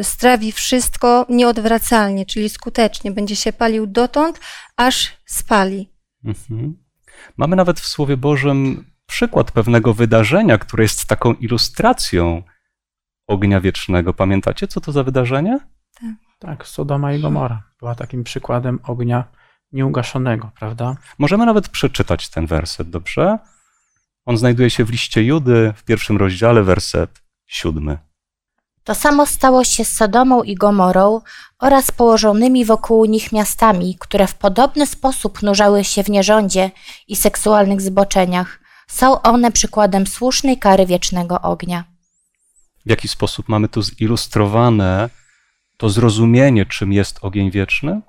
strawi 0.03 0.53
wszystko 0.53 1.27
nieodwracalnie, 1.29 2.27
czyli 2.27 2.49
skutecznie, 2.49 3.13
będzie 3.13 3.37
się 3.37 3.53
palił 3.53 3.87
dotąd, 3.87 4.41
aż 4.77 5.17
spali. 5.27 5.93
Mhm. 6.25 6.77
Mamy 7.37 7.57
nawet 7.57 7.81
w 7.81 7.87
Słowie 7.87 8.17
Bożym 8.17 8.85
przykład 9.07 9.53
pewnego 9.53 9.95
wydarzenia, 9.95 10.59
które 10.59 10.83
jest 10.83 11.07
taką 11.07 11.35
ilustracją 11.35 12.43
ognia 13.27 13.61
wiecznego. 13.61 14.15
Pamiętacie, 14.15 14.69
co 14.69 14.81
to 14.81 14.93
za 14.93 15.03
wydarzenie? 15.03 15.59
Tak, 16.39 16.67
Sodoma 16.67 17.13
i 17.13 17.21
Gomora 17.21 17.63
była 17.79 17.95
takim 17.95 18.25
przykładem 18.25 18.79
ognia 18.83 19.25
nieugaszonego, 19.73 20.51
prawda? 20.59 20.97
Możemy 21.19 21.47
nawet 21.47 21.69
przeczytać 21.69 22.29
ten 22.29 22.47
werset, 22.47 22.91
dobrze? 22.91 23.39
On 24.27 24.37
znajduje 24.37 24.71
się 24.71 24.85
w 24.85 24.91
liście 24.91 25.23
Judy 25.23 25.73
w 25.77 25.85
pierwszym 25.85 26.17
rozdziale, 26.17 26.63
werset 26.63 27.23
siódmy. 27.47 27.99
To 28.89 28.95
samo 28.95 29.27
stało 29.27 29.65
się 29.65 29.85
z 29.85 29.93
Sodomą 29.93 30.43
i 30.43 30.55
Gomorą 30.55 31.21
oraz 31.59 31.91
położonymi 31.91 32.65
wokół 32.65 33.05
nich 33.05 33.33
miastami, 33.33 33.97
które 33.99 34.27
w 34.27 34.35
podobny 34.35 34.87
sposób 34.87 35.43
nurzały 35.43 35.85
się 35.85 36.05
w 36.05 36.11
nierządzie 36.11 36.71
i 37.09 37.17
seksualnych 37.17 37.81
zboczeniach. 37.81 38.61
Są 38.87 39.23
one 39.23 39.53
przykładem 39.53 40.07
słusznej 40.07 40.59
kary 40.59 40.87
wiecznego 40.87 41.41
ognia. 41.41 41.85
W 42.87 42.91
jaki 42.91 43.09
sposób 43.09 43.49
mamy 43.49 43.69
tu 43.69 43.83
zilustrowane 43.83 45.11
to 45.77 45.89
zrozumienie, 45.89 46.67
czym 46.67 46.93
jest 46.93 47.19
ogień 47.23 47.51
wieczny? 47.51 48.01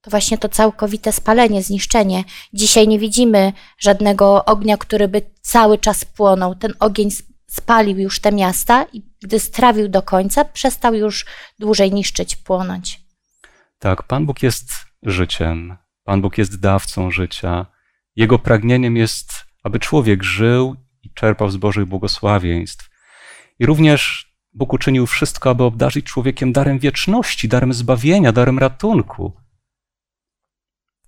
To 0.00 0.10
właśnie 0.10 0.38
to 0.38 0.48
całkowite 0.48 1.12
spalenie, 1.12 1.62
zniszczenie. 1.62 2.24
Dzisiaj 2.52 2.88
nie 2.88 2.98
widzimy 2.98 3.52
żadnego 3.78 4.44
ognia, 4.44 4.76
który 4.76 5.08
by 5.08 5.22
cały 5.42 5.78
czas 5.78 6.04
płonął. 6.04 6.54
Ten 6.54 6.72
ogień 6.80 7.10
spalił 7.52 7.98
już 7.98 8.20
te 8.20 8.32
miasta 8.32 8.86
i 8.92 9.02
gdy 9.22 9.40
strawił 9.40 9.88
do 9.88 10.02
końca, 10.02 10.44
przestał 10.44 10.94
już 10.94 11.26
dłużej 11.58 11.92
niszczyć, 11.92 12.36
płonąć. 12.36 13.00
Tak, 13.78 14.02
Pan 14.02 14.26
Bóg 14.26 14.42
jest 14.42 14.72
życiem. 15.02 15.76
Pan 16.04 16.20
Bóg 16.20 16.38
jest 16.38 16.60
dawcą 16.60 17.10
życia. 17.10 17.66
Jego 18.16 18.38
pragnieniem 18.38 18.96
jest, 18.96 19.32
aby 19.62 19.78
człowiek 19.78 20.22
żył 20.22 20.76
i 21.02 21.10
czerpał 21.10 21.50
z 21.50 21.56
Bożych 21.56 21.84
błogosławieństw. 21.84 22.90
I 23.58 23.66
również 23.66 24.32
Bóg 24.52 24.72
uczynił 24.72 25.06
wszystko, 25.06 25.50
aby 25.50 25.64
obdarzyć 25.64 26.06
człowiekiem 26.06 26.52
darem 26.52 26.78
wieczności, 26.78 27.48
darem 27.48 27.72
zbawienia, 27.72 28.32
darem 28.32 28.58
ratunku. 28.58 29.32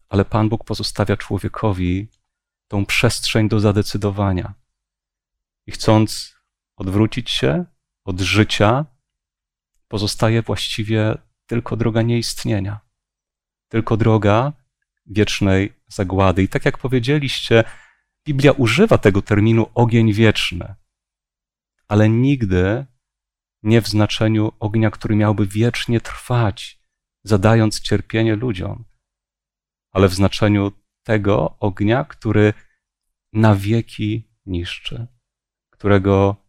Ale 0.09 0.25
Pan 0.25 0.49
Bóg 0.49 0.65
pozostawia 0.65 1.17
człowiekowi 1.17 2.09
tą 2.69 2.87
przestrzeń 2.87 3.49
do 3.49 3.61
zadecydowania. 3.61 4.55
I 5.67 5.73
chcąc 5.73 6.34
odwrócić 6.76 7.31
się 7.31 7.64
od 8.04 8.21
życia, 8.21 8.87
pozostaje 9.88 10.43
właściwie 10.43 11.14
tylko 11.47 11.76
droga 11.76 12.02
nieistnienia, 12.02 12.81
tylko 13.69 13.97
droga 13.97 14.52
wiecznej 15.07 15.73
zagłady. 15.88 16.43
I 16.43 16.49
tak 16.49 16.64
jak 16.64 16.78
powiedzieliście, 16.78 17.64
Biblia 18.26 18.52
używa 18.52 18.99
tego 18.99 19.23
terminu 19.23 19.66
ogień 19.75 20.12
wieczny, 20.12 20.75
ale 21.88 22.09
nigdy 22.09 22.87
nie 23.62 23.81
w 23.83 23.88
znaczeniu 23.88 24.52
ognia, 24.61 24.90
który 24.90 25.16
miałby 25.16 25.47
wiecznie 25.47 26.00
trwać, 26.00 26.81
zadając 27.25 27.81
cierpienie 27.81 28.37
ludziom, 28.37 28.85
ale 29.90 30.09
w 30.09 30.14
znaczeniu 30.14 30.73
tego 31.02 31.57
ognia, 31.61 32.04
który 32.04 32.54
na 33.33 33.54
wieki 33.54 34.28
niszczy, 34.47 35.07
którego 35.71 36.44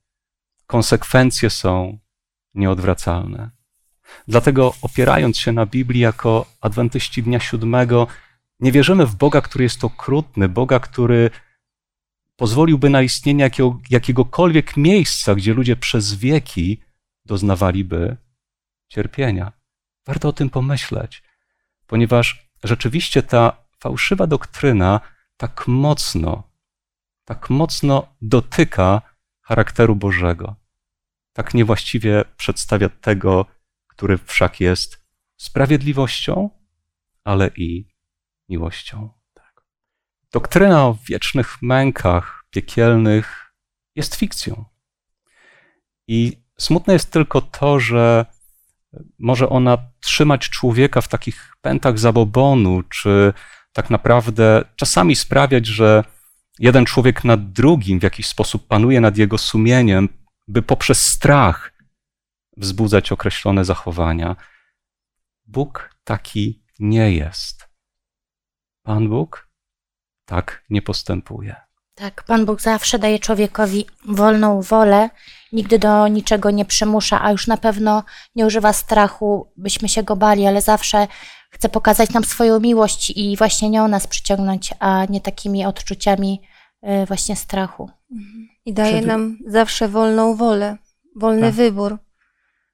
konsekwencje 0.68 1.50
są 1.50 1.98
nieodwracalne. 2.54 3.50
Dlatego 4.28 4.74
opierając 4.82 5.38
się 5.38 5.52
na 5.52 5.66
Biblii 5.66 6.02
jako 6.02 6.46
adwentyści 6.62 7.24
dnia 7.24 7.40
siódmego, 7.40 8.08
nie 8.60 8.72
wierzymy 8.72 9.06
w 9.06 9.16
Boga, 9.16 9.42
który 9.42 9.64
jest 9.64 9.84
okrutny, 9.84 10.50
Boga, 10.50 10.80
który 10.80 11.30
pozwoliłby 12.36 12.90
na 12.90 13.02
istnienie 13.02 13.44
jakiego, 13.44 13.80
jakiegokolwiek 13.90 14.78
miejsca, 14.78 15.36
gdzie 15.36 15.54
ludzie 15.54 15.76
przez 15.76 16.14
wieki 16.14 16.82
doznawaliby 17.26 18.18
cierpienia. 18.88 19.52
Warto 20.06 20.28
o 20.28 20.34
tym 20.34 20.50
pomyśleć, 20.50 21.24
ponieważ 21.88 22.50
rzeczywiście 22.64 23.24
ta 23.24 23.58
fałszywa 23.80 24.28
doktryna 24.28 25.00
tak 25.38 25.68
mocno, 25.68 26.44
tak 27.26 27.50
mocno 27.50 28.16
dotyka 28.22 29.02
charakteru 29.46 29.96
Bożego. 29.96 30.56
Tak 31.34 31.54
niewłaściwie 31.54 32.24
przedstawia 32.38 32.90
tego, 32.90 33.46
który 33.88 34.18
wszak 34.18 34.60
jest 34.60 35.06
sprawiedliwością, 35.38 36.50
ale 37.24 37.52
i 37.56 37.88
miłością. 38.50 39.10
Tak. 39.34 39.64
Doktryna 40.32 40.86
o 40.86 40.98
wiecznych 41.10 41.62
mękach 41.62 42.46
piekielnych 42.50 43.54
jest 43.96 44.16
fikcją. 44.16 44.66
I 46.08 46.44
smutne 46.60 46.94
jest 46.94 47.12
tylko 47.12 47.42
to, 47.42 47.80
że 47.80 48.26
może 49.20 49.50
ona 49.50 49.78
trzymać 50.00 50.50
człowieka 50.50 51.02
w 51.02 51.08
takich 51.08 51.56
pętach 51.62 52.00
zabobonu, 52.00 52.84
czy 52.84 53.34
tak 53.74 53.90
naprawdę 53.90 54.66
czasami 54.76 55.16
sprawiać, 55.16 55.68
że 55.68 56.04
jeden 56.60 56.86
człowiek 56.86 57.24
nad 57.24 57.52
drugim 57.52 58.00
w 58.00 58.04
jakiś 58.04 58.28
sposób 58.28 58.68
panuje 58.68 59.02
nad 59.02 59.18
jego 59.18 59.38
sumieniem, 59.38 60.10
by 60.48 60.62
poprzez 60.62 61.08
strach 61.08 61.74
wzbudzać 62.58 63.12
określone 63.12 63.66
zachowania. 63.66 64.36
Bóg 65.46 65.96
taki 66.04 66.64
nie 66.80 67.12
jest. 67.12 67.68
Pan 68.84 69.10
Bóg 69.10 69.50
tak 70.26 70.64
nie 70.70 70.82
postępuje. 70.82 71.56
Tak, 71.96 72.24
Pan 72.24 72.46
Bóg 72.46 72.62
zawsze 72.62 73.00
daje 73.00 73.20
człowiekowi 73.20 73.86
wolną 74.06 74.62
wolę, 74.62 75.10
nigdy 75.52 75.80
do 75.80 76.08
niczego 76.08 76.52
nie 76.52 76.66
przymusza, 76.66 77.22
a 77.22 77.32
już 77.32 77.48
na 77.48 77.58
pewno 77.58 78.04
nie 78.36 78.46
używa 78.46 78.74
strachu, 78.74 79.52
byśmy 79.58 79.90
się 79.90 80.04
go 80.04 80.16
bali, 80.16 80.48
ale 80.48 80.62
zawsze 80.62 81.08
chce 81.56 81.70
pokazać 81.70 82.10
nam 82.10 82.24
swoją 82.24 82.60
miłość 82.60 83.10
i 83.16 83.38
właśnie 83.38 83.70
nią 83.70 83.88
nas 83.88 84.08
przyciągnąć, 84.08 84.74
a 84.80 85.06
nie 85.10 85.22
takimi 85.22 85.66
odczuciami 85.66 86.42
y, 86.84 87.06
właśnie 87.06 87.36
strachu. 87.36 87.90
I 88.66 88.74
daje 88.74 89.02
nam 89.02 89.38
zawsze 89.48 89.88
wolną 89.88 90.36
wolę, 90.36 90.78
wolny 91.16 91.42
tak. 91.42 91.54
wybór. 91.54 91.98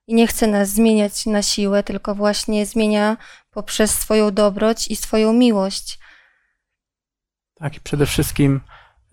I 0.07 0.13
nie 0.13 0.27
chce 0.27 0.47
nas 0.47 0.69
zmieniać 0.69 1.25
na 1.25 1.41
siłę, 1.41 1.83
tylko 1.83 2.15
właśnie 2.15 2.65
zmienia 2.65 3.17
poprzez 3.51 3.91
swoją 3.91 4.31
dobroć 4.31 4.87
i 4.87 4.95
swoją 4.95 5.33
miłość. 5.33 5.99
Tak, 7.55 7.77
i 7.77 7.79
przede 7.79 8.05
wszystkim 8.05 8.61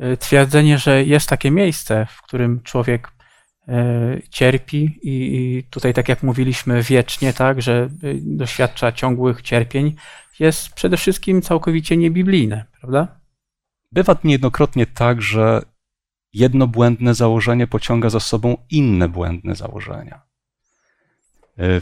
y, 0.01 0.17
twierdzenie, 0.17 0.79
że 0.79 1.05
jest 1.05 1.29
takie 1.29 1.51
miejsce, 1.51 2.07
w 2.17 2.23
którym 2.23 2.63
człowiek 2.63 3.18
cierpi 4.31 4.99
i 5.03 5.65
tutaj, 5.71 5.95
tak 5.95 6.09
jak 6.09 6.23
mówiliśmy, 6.23 6.83
wiecznie, 6.83 7.33
tak, 7.33 7.63
że 7.63 7.89
y, 8.05 8.21
doświadcza 8.23 8.93
ciągłych 8.93 9.43
cierpień, 9.43 9.97
jest 10.39 10.73
przede 10.73 10.97
wszystkim 10.97 11.43
całkowicie 11.43 11.97
niebiblijne, 11.97 12.65
prawda? 12.81 13.21
Bywa 13.93 14.17
niejednokrotnie 14.25 14.87
tak, 14.87 15.23
że 15.23 15.63
jedno 16.33 16.67
błędne 16.67 17.15
założenie 17.15 17.67
pociąga 17.67 18.11
za 18.11 18.21
sobą 18.21 18.57
inne 18.71 19.09
błędne 19.09 19.55
założenia. 19.55 20.23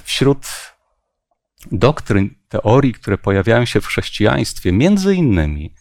Wśród 0.05 0.46
doktryn, 1.72 2.31
teorii, 2.49 2.92
które 2.92 3.18
pojawiają 3.18 3.64
się 3.64 3.81
w 3.81 3.87
chrześcijaństwie, 3.87 4.72
między 4.72 5.14
innymi 5.14 5.75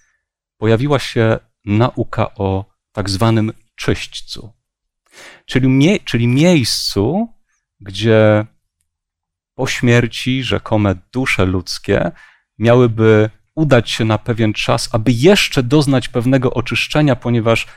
pojawiła 0.57 0.99
się 0.99 1.39
nauka 1.65 2.35
o 2.35 2.65
tak 2.91 3.09
zwanym 3.09 3.53
czyśćcu, 3.75 4.53
czyli, 5.45 5.67
mie 5.67 5.99
czyli 5.99 6.27
miejscu, 6.27 7.33
gdzie 7.79 8.45
po 9.55 9.67
śmierci 9.67 10.43
rzekome 10.43 10.95
dusze 11.11 11.45
ludzkie 11.45 12.11
miałyby 12.57 13.29
udać 13.55 13.89
się 13.91 14.05
na 14.05 14.17
pewien 14.17 14.53
czas, 14.53 14.89
aby 14.91 15.11
jeszcze 15.11 15.63
doznać 15.63 16.09
pewnego 16.09 16.53
oczyszczenia, 16.53 17.15
ponieważ 17.15 17.67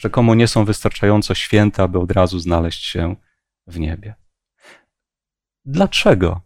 rzekomo 0.00 0.34
nie 0.34 0.48
są 0.48 0.64
wystarczająco 0.64 1.34
święte, 1.34 1.82
aby 1.82 1.98
od 1.98 2.12
razu 2.12 2.38
znaleźć 2.38 2.84
się 2.84 3.16
w 3.66 3.78
niebie. 3.78 4.14
Dlaczego 5.64 6.40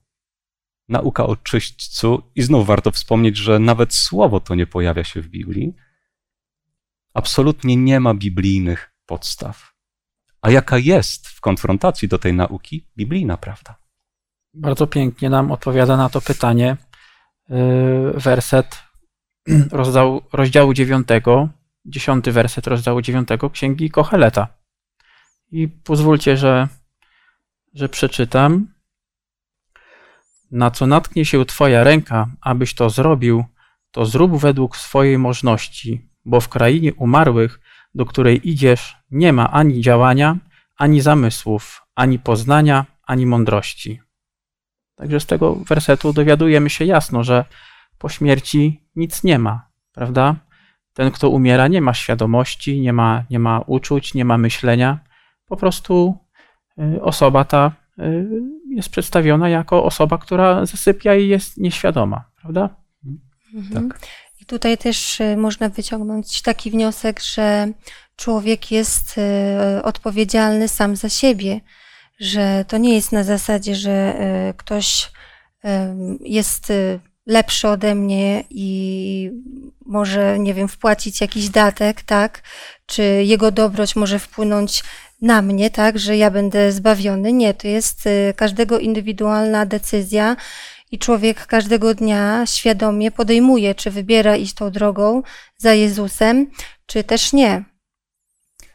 nauka 0.88 1.26
o 1.26 1.36
czyśćcu, 1.36 2.30
i 2.34 2.42
znów 2.42 2.66
warto 2.66 2.90
wspomnieć, 2.90 3.36
że 3.36 3.58
nawet 3.58 3.94
słowo 3.94 4.40
to 4.40 4.54
nie 4.54 4.66
pojawia 4.66 5.04
się 5.04 5.20
w 5.20 5.28
Biblii, 5.28 5.74
absolutnie 7.14 7.76
nie 7.76 8.00
ma 8.00 8.14
biblijnych 8.14 8.92
podstaw. 9.06 9.69
A 10.42 10.50
jaka 10.50 10.78
jest 10.78 11.28
w 11.28 11.40
konfrontacji 11.40 12.08
do 12.08 12.18
tej 12.18 12.34
nauki 12.34 12.86
biblijna 12.96 13.36
prawda? 13.36 13.76
Bardzo 14.54 14.86
pięknie 14.86 15.30
nam 15.30 15.52
odpowiada 15.52 15.96
na 15.96 16.08
to 16.08 16.20
pytanie 16.20 16.76
yy, 17.48 18.12
werset 18.14 18.78
rozdziału, 19.72 20.22
rozdziału 20.32 20.74
9, 20.74 21.08
dziesiąty 21.84 22.32
werset 22.32 22.66
rozdziału 22.66 23.02
9 23.02 23.28
Księgi 23.52 23.90
Kocheleta. 23.90 24.48
I 25.50 25.68
pozwólcie, 25.68 26.36
że, 26.36 26.68
że 27.74 27.88
przeczytam 27.88 28.66
na 30.50 30.70
co 30.70 30.86
natknie 30.86 31.24
się 31.24 31.44
Twoja 31.44 31.84
ręka, 31.84 32.26
abyś 32.40 32.74
to 32.74 32.90
zrobił, 32.90 33.44
to 33.90 34.06
zrób 34.06 34.36
według 34.36 34.76
swojej 34.76 35.18
możności, 35.18 36.10
bo 36.24 36.40
w 36.40 36.48
krainie 36.48 36.94
umarłych, 36.94 37.60
do 37.94 38.06
której 38.06 38.48
idziesz, 38.48 38.96
nie 39.10 39.32
ma 39.32 39.50
ani 39.50 39.80
działania, 39.80 40.36
ani 40.76 41.00
zamysłów, 41.00 41.82
ani 41.94 42.18
poznania, 42.18 42.86
ani 43.02 43.26
mądrości. 43.26 44.00
Także 44.94 45.20
z 45.20 45.26
tego 45.26 45.54
wersetu 45.54 46.12
dowiadujemy 46.12 46.70
się 46.70 46.84
jasno, 46.84 47.24
że 47.24 47.44
po 47.98 48.08
śmierci 48.08 48.84
nic 48.96 49.24
nie 49.24 49.38
ma, 49.38 49.68
prawda? 49.92 50.36
Ten, 50.92 51.10
kto 51.10 51.28
umiera, 51.28 51.68
nie 51.68 51.80
ma 51.80 51.94
świadomości, 51.94 52.80
nie 52.80 52.92
ma, 52.92 53.24
nie 53.30 53.38
ma 53.38 53.60
uczuć, 53.60 54.14
nie 54.14 54.24
ma 54.24 54.38
myślenia. 54.38 54.98
Po 55.46 55.56
prostu 55.56 56.18
y, 56.78 57.02
osoba 57.02 57.44
ta 57.44 57.80
Y, 58.00 58.28
jest 58.68 58.88
przedstawiona 58.88 59.48
jako 59.48 59.84
osoba, 59.84 60.18
która 60.18 60.66
zasypia 60.66 61.14
i 61.14 61.28
jest 61.28 61.58
nieświadoma, 61.58 62.24
prawda? 62.40 62.68
Mhm. 63.54 63.88
Tak. 63.88 64.00
Tutaj 64.50 64.78
też 64.78 65.20
y, 65.20 65.36
można 65.36 65.68
wyciągnąć 65.68 66.42
taki 66.42 66.70
wniosek, 66.70 67.20
że 67.20 67.72
człowiek 68.16 68.70
jest 68.70 69.18
y, 69.18 69.82
odpowiedzialny 69.82 70.68
sam 70.68 70.96
za 70.96 71.08
siebie, 71.08 71.60
że 72.20 72.64
to 72.68 72.78
nie 72.78 72.94
jest 72.94 73.12
na 73.12 73.24
zasadzie, 73.24 73.74
że 73.74 74.14
ktoś 74.56 75.10
jest 76.20 76.72
lepszy 77.26 77.68
ode 77.68 77.94
mnie 77.94 78.44
i 78.50 79.30
może, 79.86 80.38
nie 80.38 80.54
wiem, 80.54 80.68
wpłacić 80.68 81.20
jakiś 81.20 81.48
datek, 81.48 82.02
tak? 82.02 82.42
Czy 82.86 83.02
jego 83.02 83.50
dobroć 83.50 83.96
może 83.96 84.18
wpłynąć 84.18 84.82
na 85.22 85.42
mnie, 85.42 85.70
tak, 85.70 85.98
że 85.98 86.16
ja 86.16 86.30
będę 86.30 86.72
zbawiony. 86.72 87.32
Nie, 87.32 87.54
to 87.54 87.68
jest 87.68 88.06
y, 88.06 88.34
każdego 88.36 88.78
indywidualna 88.78 89.66
decyzja 89.66 90.36
i 90.90 90.98
człowiek 90.98 91.46
każdego 91.46 91.94
dnia 91.94 92.46
świadomie 92.46 93.10
podejmuje, 93.10 93.74
czy 93.74 93.90
wybiera 93.90 94.36
iść 94.36 94.54
tą 94.54 94.70
drogą 94.70 95.22
za 95.56 95.74
Jezusem, 95.74 96.50
czy 96.86 97.04
też 97.04 97.32
nie. 97.32 97.64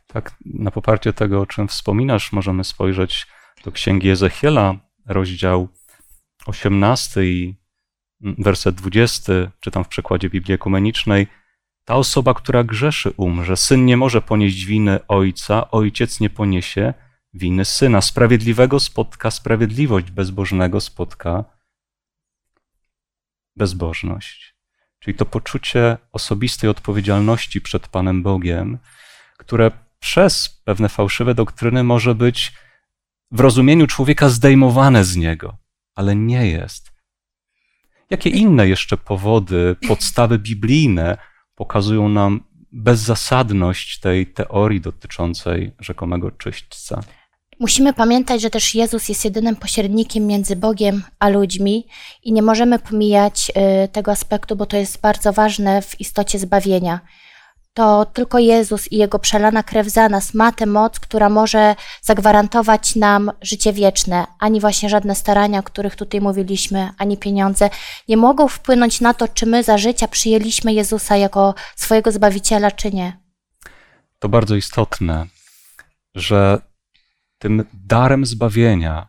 Tak, 0.07 0.35
na 0.45 0.71
poparcie 0.71 1.13
tego, 1.13 1.41
o 1.41 1.45
czym 1.45 1.67
wspominasz, 1.67 2.31
możemy 2.31 2.63
spojrzeć 2.63 3.27
do 3.63 3.71
księgi 3.71 4.09
Ezechiela, 4.09 4.75
rozdział 5.05 5.67
18 6.45 7.25
i 7.25 7.55
werset 8.21 8.75
20, 8.75 9.33
czytam 9.59 9.83
w 9.83 9.87
przekładzie 9.87 10.29
Biblii 10.29 10.55
Ekumenicznej. 10.55 11.27
Ta 11.85 11.95
osoba, 11.95 12.33
która 12.33 12.63
grzeszy, 12.63 13.13
umrze. 13.17 13.57
Syn 13.57 13.85
nie 13.85 13.97
może 13.97 14.21
ponieść 14.21 14.65
winy 14.65 14.99
ojca, 15.07 15.71
ojciec 15.71 16.19
nie 16.19 16.29
poniesie 16.29 16.93
winy 17.33 17.65
syna. 17.65 18.01
Sprawiedliwego 18.01 18.79
spotka 18.79 19.31
sprawiedliwość, 19.31 20.11
bezbożnego 20.11 20.81
spotka 20.81 21.54
bezbożność. 23.55 24.55
Czyli 24.99 25.17
to 25.17 25.25
poczucie 25.25 25.97
osobistej 26.11 26.69
odpowiedzialności 26.69 27.61
przed 27.61 27.87
Panem 27.87 28.23
Bogiem, 28.23 28.77
które 29.37 29.71
przez 29.99 30.61
pewne 30.63 30.89
fałszywe 30.89 31.35
doktryny 31.35 31.83
może 31.83 32.15
być 32.15 32.53
w 33.31 33.39
rozumieniu 33.39 33.87
człowieka 33.87 34.29
zdejmowane 34.29 35.03
z 35.03 35.15
niego, 35.15 35.57
ale 35.95 36.15
nie 36.15 36.47
jest. 36.47 36.91
Jakie 38.09 38.29
inne 38.29 38.67
jeszcze 38.67 38.97
powody, 38.97 39.75
podstawy 39.87 40.39
biblijne 40.39 41.17
pokazują 41.55 42.09
nam 42.09 42.43
bezzasadność 42.71 43.99
tej 43.99 44.27
teorii 44.27 44.81
dotyczącej 44.81 45.71
rzekomego 45.79 46.31
czyśćca? 46.31 47.03
Musimy 47.59 47.93
pamiętać, 47.93 48.41
że 48.41 48.49
też 48.49 48.75
Jezus 48.75 49.09
jest 49.09 49.25
jedynym 49.25 49.55
pośrednikiem 49.55 50.27
między 50.27 50.55
Bogiem 50.55 51.03
a 51.19 51.29
ludźmi 51.29 51.87
i 52.23 52.33
nie 52.33 52.41
możemy 52.41 52.79
pomijać 52.79 53.51
y, 53.85 53.87
tego 53.87 54.11
aspektu, 54.11 54.55
bo 54.55 54.65
to 54.65 54.77
jest 54.77 55.01
bardzo 55.01 55.33
ważne 55.33 55.81
w 55.81 56.01
istocie 56.01 56.39
zbawienia. 56.39 56.99
To 57.73 58.05
tylko 58.05 58.39
Jezus 58.39 58.91
i 58.91 58.97
Jego 58.97 59.19
przelana 59.19 59.63
krew 59.63 59.87
za 59.87 60.09
nas 60.09 60.33
ma 60.33 60.51
tę 60.51 60.65
moc, 60.65 60.99
która 60.99 61.29
może 61.29 61.75
zagwarantować 62.01 62.95
nam 62.95 63.31
życie 63.41 63.73
wieczne. 63.73 64.27
Ani 64.39 64.59
właśnie 64.59 64.89
żadne 64.89 65.15
starania, 65.15 65.59
o 65.59 65.63
których 65.63 65.95
tutaj 65.95 66.21
mówiliśmy, 66.21 66.89
ani 66.97 67.17
pieniądze 67.17 67.69
nie 68.07 68.17
mogą 68.17 68.47
wpłynąć 68.47 69.01
na 69.01 69.13
to, 69.13 69.27
czy 69.27 69.45
my 69.45 69.63
za 69.63 69.77
życia 69.77 70.07
przyjęliśmy 70.07 70.73
Jezusa 70.73 71.17
jako 71.17 71.53
swojego 71.75 72.11
Zbawiciela, 72.11 72.71
czy 72.71 72.91
nie. 72.91 73.19
To 74.19 74.29
bardzo 74.29 74.55
istotne, 74.55 75.25
że 76.15 76.61
tym 77.45 77.63
darem 77.73 78.25
zbawienia, 78.25 79.07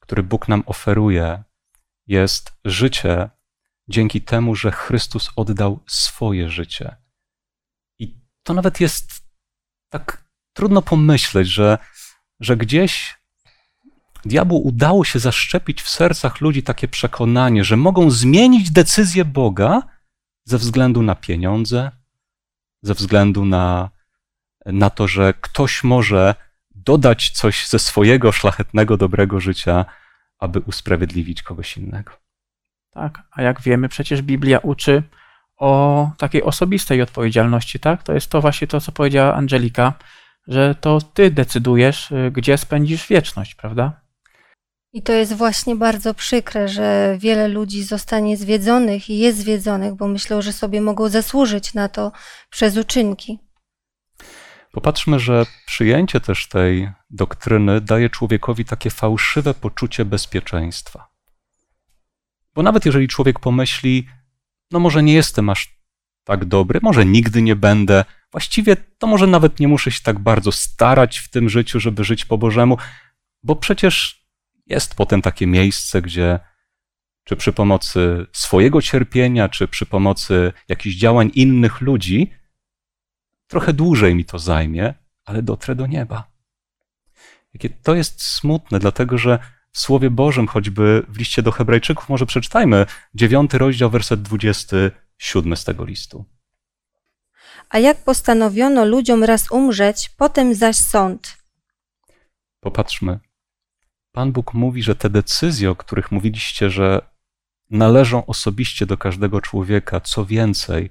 który 0.00 0.22
Bóg 0.22 0.48
nam 0.48 0.62
oferuje, 0.66 1.42
jest 2.06 2.52
życie 2.64 3.30
dzięki 3.88 4.22
temu, 4.22 4.54
że 4.54 4.72
Chrystus 4.72 5.30
oddał 5.36 5.80
swoje 5.86 6.50
życie. 6.50 6.96
I 7.98 8.20
to 8.42 8.54
nawet 8.54 8.80
jest 8.80 9.22
tak 9.88 10.24
trudno 10.52 10.82
pomyśleć, 10.82 11.48
że, 11.48 11.78
że 12.40 12.56
gdzieś 12.56 13.18
diabłu 14.24 14.66
udało 14.66 15.04
się 15.04 15.18
zaszczepić 15.18 15.82
w 15.82 15.88
sercach 15.88 16.40
ludzi 16.40 16.62
takie 16.62 16.88
przekonanie, 16.88 17.64
że 17.64 17.76
mogą 17.76 18.10
zmienić 18.10 18.70
decyzję 18.70 19.24
Boga 19.24 19.82
ze 20.44 20.58
względu 20.58 21.02
na 21.02 21.14
pieniądze, 21.14 21.90
ze 22.82 22.94
względu 22.94 23.44
na, 23.44 23.90
na 24.66 24.90
to, 24.90 25.08
że 25.08 25.34
ktoś 25.34 25.84
może 25.84 26.45
dodać 26.86 27.30
coś 27.30 27.68
ze 27.68 27.78
swojego 27.78 28.32
szlachetnego, 28.32 28.96
dobrego 28.96 29.40
życia, 29.40 29.84
aby 30.38 30.60
usprawiedliwić 30.60 31.42
kogoś 31.42 31.76
innego. 31.76 32.12
Tak, 32.90 33.22
a 33.32 33.42
jak 33.42 33.60
wiemy, 33.60 33.88
przecież 33.88 34.22
Biblia 34.22 34.58
uczy 34.58 35.02
o 35.56 36.10
takiej 36.18 36.42
osobistej 36.42 37.02
odpowiedzialności, 37.02 37.80
tak? 37.80 38.02
To 38.02 38.12
jest 38.12 38.30
to 38.30 38.40
właśnie 38.40 38.66
to, 38.66 38.80
co 38.80 38.92
powiedziała 38.92 39.34
Angelika, 39.34 39.92
że 40.48 40.74
to 40.74 40.98
ty 41.00 41.30
decydujesz, 41.30 42.10
y, 42.10 42.30
gdzie 42.34 42.58
spędzisz 42.58 43.08
wieczność, 43.08 43.54
prawda? 43.54 44.00
I 44.92 45.02
to 45.02 45.12
jest 45.12 45.32
właśnie 45.32 45.76
bardzo 45.76 46.14
przykre, 46.14 46.68
że 46.68 47.16
wiele 47.20 47.48
ludzi 47.48 47.84
zostanie 47.84 48.36
zwiedzonych 48.36 49.10
i 49.10 49.18
jest 49.18 49.38
zwiedzonych, 49.38 49.94
bo 49.94 50.08
myślą, 50.08 50.42
że 50.42 50.52
sobie 50.52 50.80
mogą 50.80 51.08
zasłużyć 51.08 51.74
na 51.74 51.88
to 51.88 52.12
przez 52.50 52.76
uczynki. 52.76 53.45
Popatrzmy, 54.76 55.20
że 55.20 55.46
przyjęcie 55.66 56.20
też 56.20 56.48
tej 56.48 56.90
doktryny 57.10 57.80
daje 57.80 58.10
człowiekowi 58.10 58.64
takie 58.64 58.90
fałszywe 58.90 59.54
poczucie 59.54 60.04
bezpieczeństwa. 60.04 61.08
Bo 62.54 62.62
nawet 62.62 62.86
jeżeli 62.86 63.08
człowiek 63.08 63.38
pomyśli, 63.38 64.06
no 64.70 64.80
może 64.80 65.02
nie 65.02 65.14
jestem 65.14 65.50
aż 65.50 65.78
tak 66.24 66.44
dobry, 66.44 66.80
może 66.82 67.06
nigdy 67.06 67.42
nie 67.42 67.56
będę, 67.56 68.04
właściwie 68.32 68.76
to 68.98 69.06
może 69.06 69.26
nawet 69.26 69.60
nie 69.60 69.68
muszę 69.68 69.90
się 69.90 70.02
tak 70.02 70.18
bardzo 70.18 70.52
starać 70.52 71.18
w 71.18 71.30
tym 71.30 71.48
życiu, 71.48 71.80
żeby 71.80 72.04
żyć 72.04 72.24
po 72.24 72.38
Bożemu, 72.38 72.78
bo 73.42 73.56
przecież 73.56 74.24
jest 74.66 74.94
potem 74.94 75.22
takie 75.22 75.46
miejsce, 75.46 76.02
gdzie 76.02 76.40
czy 77.24 77.36
przy 77.36 77.52
pomocy 77.52 78.26
swojego 78.32 78.82
cierpienia, 78.82 79.48
czy 79.48 79.68
przy 79.68 79.86
pomocy 79.86 80.52
jakichś 80.68 80.96
działań 80.96 81.30
innych 81.34 81.80
ludzi, 81.80 82.30
Trochę 83.46 83.72
dłużej 83.72 84.14
mi 84.14 84.24
to 84.24 84.38
zajmie, 84.38 84.94
ale 85.24 85.42
dotrę 85.42 85.74
do 85.74 85.86
nieba. 85.86 86.30
Jakie 87.54 87.70
to 87.70 87.94
jest 87.94 88.22
smutne, 88.22 88.78
dlatego 88.78 89.18
że 89.18 89.38
w 89.72 89.78
Słowie 89.78 90.10
Bożym, 90.10 90.46
choćby 90.46 91.06
w 91.08 91.18
liście 91.18 91.42
do 91.42 91.52
Hebrajczyków, 91.52 92.08
może 92.08 92.26
przeczytajmy 92.26 92.86
dziewiąty 93.14 93.58
rozdział, 93.58 93.90
werset 93.90 94.22
27 94.22 95.56
z 95.56 95.64
tego 95.64 95.84
listu. 95.84 96.24
A 97.68 97.78
jak 97.78 98.04
postanowiono 98.04 98.84
ludziom 98.84 99.24
raz 99.24 99.50
umrzeć, 99.50 100.08
potem 100.16 100.54
zaś 100.54 100.76
sąd. 100.76 101.36
Popatrzmy. 102.60 103.20
Pan 104.12 104.32
Bóg 104.32 104.54
mówi, 104.54 104.82
że 104.82 104.96
te 104.96 105.10
decyzje, 105.10 105.70
o 105.70 105.76
których 105.76 106.12
mówiliście, 106.12 106.70
że 106.70 107.08
należą 107.70 108.26
osobiście 108.26 108.86
do 108.86 108.96
każdego 108.96 109.40
człowieka, 109.40 110.00
co 110.00 110.24
więcej, 110.24 110.90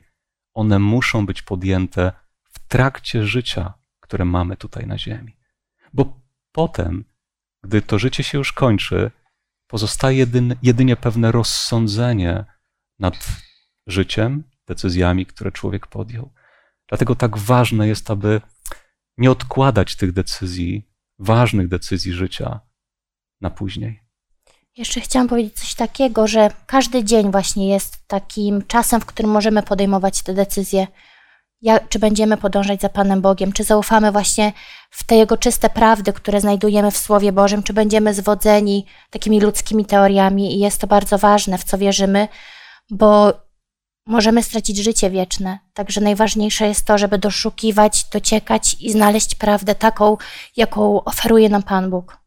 one 0.54 0.80
muszą 0.80 1.26
być 1.26 1.41
podjęte 1.41 2.12
trakcie 2.60 3.26
życia, 3.26 3.74
które 4.00 4.26
mamy 4.26 4.58
tutaj 4.58 4.88
na 4.88 4.98
Ziemi. 4.98 5.38
Bo 5.94 6.22
potem, 6.52 7.06
gdy 7.63 7.82
to 7.82 8.00
życie 8.00 8.24
się 8.24 8.38
już 8.38 8.54
kończy, 8.54 9.12
pozostaje 9.68 10.28
jedynie 10.62 10.96
pewne 10.96 11.32
rozsądzenie 11.32 12.46
nad 13.00 13.28
życiem, 13.88 14.44
decyzjami, 14.68 15.26
które 15.26 15.52
człowiek 15.52 15.88
podjął. 15.88 16.34
Dlatego 16.89 17.15
tak 17.15 17.38
ważne 17.38 17.88
jest, 17.88 18.12
aby 18.12 18.41
nie 19.18 19.32
odkładać 19.32 19.96
tych 19.96 20.12
decyzji, 20.12 20.89
ważnych 21.20 21.68
decyzji 21.68 22.13
życia 22.13 22.60
na 23.41 23.50
później. 23.50 24.02
Jeszcze 24.78 25.02
chciałam 25.02 25.28
powiedzieć 25.28 25.54
coś 25.54 25.76
takiego, 25.76 26.28
że 26.28 26.50
każdy 26.65 27.04
dzień 27.04 27.32
właśnie 27.32 27.70
jest 27.70 28.08
takim 28.08 28.62
czasem, 28.68 29.02
w 29.02 29.06
którym 29.06 29.32
możemy 29.32 29.63
podejmować 29.63 30.22
te 30.24 30.34
decyzje 30.34 30.88
jak, 31.65 31.89
czy 31.89 31.99
będziemy 31.99 32.38
podążać 32.38 32.82
za 32.82 32.89
Panem 32.89 33.21
Bogiem, 33.21 33.51
czy 33.51 33.63
zaufamy 33.63 34.12
właśnie 34.12 34.54
w 34.89 35.04
te 35.04 35.15
Jego 35.15 35.38
czyste 35.38 35.69
prawdy, 35.69 36.13
które 36.13 36.41
znajdujemy 36.41 36.91
w 36.91 36.97
Słowie 36.97 37.32
Bożym, 37.32 37.63
czy 37.63 37.73
będziemy 37.73 38.13
zwodzeni 38.13 38.86
takimi 39.10 39.41
ludzkimi 39.41 39.86
teoriami 39.86 40.56
i 40.56 40.60
jest 40.60 40.82
to 40.82 40.88
bardzo 40.88 41.17
ważne, 41.17 41.58
w 41.58 41.63
co 41.63 41.78
wierzymy, 41.78 42.28
bo 42.89 43.34
możemy 44.08 44.43
stracić 44.43 44.78
życie 44.78 45.10
wieczne. 45.10 45.60
Także 45.73 46.01
najważniejsze 46.01 46.67
jest 46.67 46.86
to, 46.86 46.97
żeby 46.97 47.17
doszukiwać, 47.17 48.06
dociekać 48.13 48.75
i 48.80 48.91
znaleźć 48.91 49.36
prawdę 49.36 49.75
taką, 49.75 50.17
jaką 50.58 51.04
oferuje 51.04 51.49
nam 51.49 51.63
Pan 51.63 51.89
Bóg. 51.89 52.17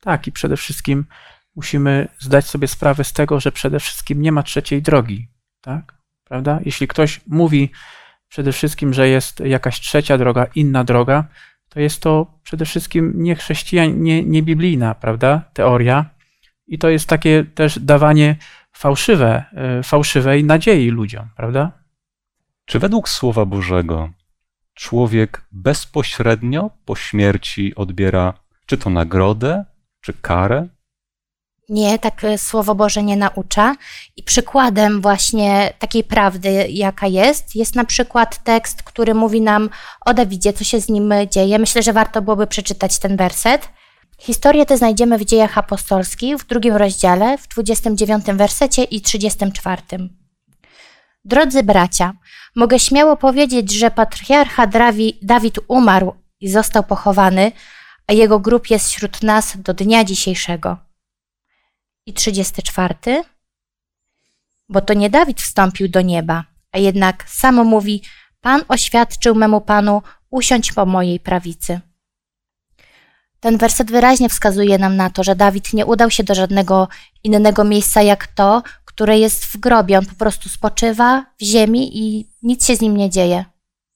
Tak, 0.00 0.26
i 0.26 0.32
przede 0.32 0.56
wszystkim 0.56 1.06
musimy 1.56 2.08
zdać 2.18 2.46
sobie 2.46 2.68
sprawę 2.68 3.04
z 3.04 3.12
tego, 3.12 3.40
że 3.40 3.52
przede 3.52 3.80
wszystkim 3.80 4.22
nie 4.22 4.32
ma 4.32 4.42
trzeciej 4.42 4.82
drogi. 4.82 5.28
Tak? 5.60 5.94
Prawda? 6.24 6.60
Jeśli 6.64 6.88
ktoś 6.88 7.20
mówi, 7.26 7.70
przede 8.32 8.52
wszystkim, 8.52 8.94
że 8.94 9.08
jest 9.08 9.40
jakaś 9.40 9.80
trzecia 9.80 10.18
droga, 10.18 10.46
inna 10.54 10.84
droga, 10.84 11.24
to 11.68 11.80
jest 11.80 12.02
to 12.02 12.38
przede 12.42 12.64
wszystkim 12.64 13.12
nie 13.16 13.34
chrześcijan, 13.34 14.02
nie, 14.02 14.24
nie 14.24 14.42
biblijna, 14.42 14.94
prawda, 14.94 15.42
teoria. 15.52 16.10
I 16.66 16.78
to 16.78 16.88
jest 16.88 17.08
takie 17.08 17.44
też 17.44 17.78
dawanie 17.78 18.36
fałszywe, 18.72 19.44
e, 19.52 19.82
fałszywej 19.82 20.44
nadziei 20.44 20.90
ludziom, 20.90 21.28
prawda? 21.36 21.72
Czy 22.64 22.78
według 22.78 23.08
Słowa 23.08 23.44
Bożego 23.44 24.10
człowiek 24.74 25.44
bezpośrednio 25.52 26.70
po 26.84 26.96
śmierci 26.96 27.74
odbiera 27.74 28.34
czy 28.66 28.78
to 28.78 28.90
nagrodę, 28.90 29.64
czy 30.00 30.12
karę? 30.12 30.68
Nie, 31.72 31.98
tak 31.98 32.24
e, 32.24 32.38
Słowo 32.38 32.74
Boże 32.74 33.02
nie 33.02 33.16
naucza. 33.16 33.76
I 34.16 34.22
przykładem 34.22 35.00
właśnie 35.00 35.72
takiej 35.78 36.04
prawdy, 36.04 36.66
jaka 36.70 37.06
jest, 37.06 37.56
jest 37.56 37.74
na 37.74 37.84
przykład 37.84 38.44
tekst, 38.44 38.82
który 38.82 39.14
mówi 39.14 39.40
nam 39.40 39.70
o 40.06 40.14
Dawidzie, 40.14 40.52
co 40.52 40.64
się 40.64 40.80
z 40.80 40.88
nim 40.88 41.14
dzieje. 41.30 41.58
Myślę, 41.58 41.82
że 41.82 41.92
warto 41.92 42.22
byłoby 42.22 42.46
przeczytać 42.46 42.98
ten 42.98 43.16
werset. 43.16 43.68
Historię 44.18 44.66
tę 44.66 44.76
znajdziemy 44.78 45.18
w 45.18 45.24
dziejach 45.24 45.58
apostolskich 45.58 46.36
w 46.36 46.46
drugim 46.46 46.76
rozdziale, 46.76 47.38
w 47.38 47.48
29 47.48 48.24
wersecie 48.26 48.84
i 48.84 49.00
34. 49.00 49.82
Drodzy 51.24 51.62
bracia, 51.62 52.12
mogę 52.56 52.78
śmiało 52.78 53.16
powiedzieć, 53.16 53.72
że 53.72 53.90
patriarcha 53.90 54.66
Dawid 55.22 55.58
umarł 55.68 56.14
i 56.40 56.50
został 56.50 56.82
pochowany, 56.82 57.52
a 58.06 58.12
jego 58.12 58.40
grób 58.40 58.70
jest 58.70 58.88
wśród 58.88 59.22
nas 59.22 59.56
do 59.56 59.74
dnia 59.74 60.04
dzisiejszego 60.04 60.91
i 62.06 62.12
34, 62.12 62.94
bo 64.68 64.80
to 64.80 64.94
nie 64.94 65.10
Dawid 65.10 65.40
wstąpił 65.40 65.88
do 65.88 66.00
nieba, 66.00 66.44
a 66.72 66.78
jednak 66.78 67.24
samo 67.28 67.64
mówi: 67.64 68.02
Pan 68.40 68.62
oświadczył 68.68 69.34
memu 69.34 69.60
Panu, 69.60 70.02
usiądź 70.30 70.72
po 70.72 70.86
mojej 70.86 71.20
prawicy. 71.20 71.80
Ten 73.40 73.58
werset 73.58 73.90
wyraźnie 73.90 74.28
wskazuje 74.28 74.78
nam 74.78 74.96
na 74.96 75.10
to, 75.10 75.24
że 75.24 75.36
Dawid 75.36 75.72
nie 75.72 75.86
udał 75.86 76.10
się 76.10 76.24
do 76.24 76.34
żadnego 76.34 76.88
innego 77.24 77.64
miejsca 77.64 78.02
jak 78.02 78.26
to, 78.26 78.62
które 78.84 79.18
jest 79.18 79.44
w 79.44 79.56
grobie. 79.56 79.98
On 79.98 80.06
po 80.06 80.14
prostu 80.14 80.48
spoczywa 80.48 81.26
w 81.40 81.44
ziemi 81.44 81.98
i 81.98 82.28
nic 82.42 82.66
się 82.66 82.76
z 82.76 82.80
nim 82.80 82.96
nie 82.96 83.10
dzieje. 83.10 83.44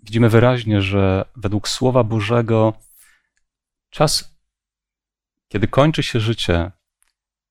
Widzimy 0.03 0.29
wyraźnie, 0.29 0.83
że 0.83 1.25
według 1.37 1.69
Słowa 1.69 2.05
Bożego 2.05 2.73
czas, 3.90 4.37
kiedy 5.49 5.69
kończy 5.69 6.03
się 6.03 6.21
życie, 6.21 6.71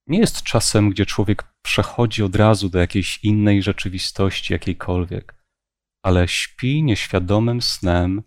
nie 0.07 0.19
jest 0.19 0.43
czasem, 0.43 0.89
gdzie 0.89 1.05
człowiek 1.05 1.43
przechodzi 1.61 2.23
od 2.23 2.35
razu 2.35 2.69
do 2.69 2.79
jakiejś 2.79 3.23
innej 3.23 3.63
rzeczywistości, 3.63 4.53
jakiejkolwiek, 4.53 5.35
ale 6.01 6.27
śpi 6.27 6.83
nieświadomym 6.83 7.61
snem 7.61 8.23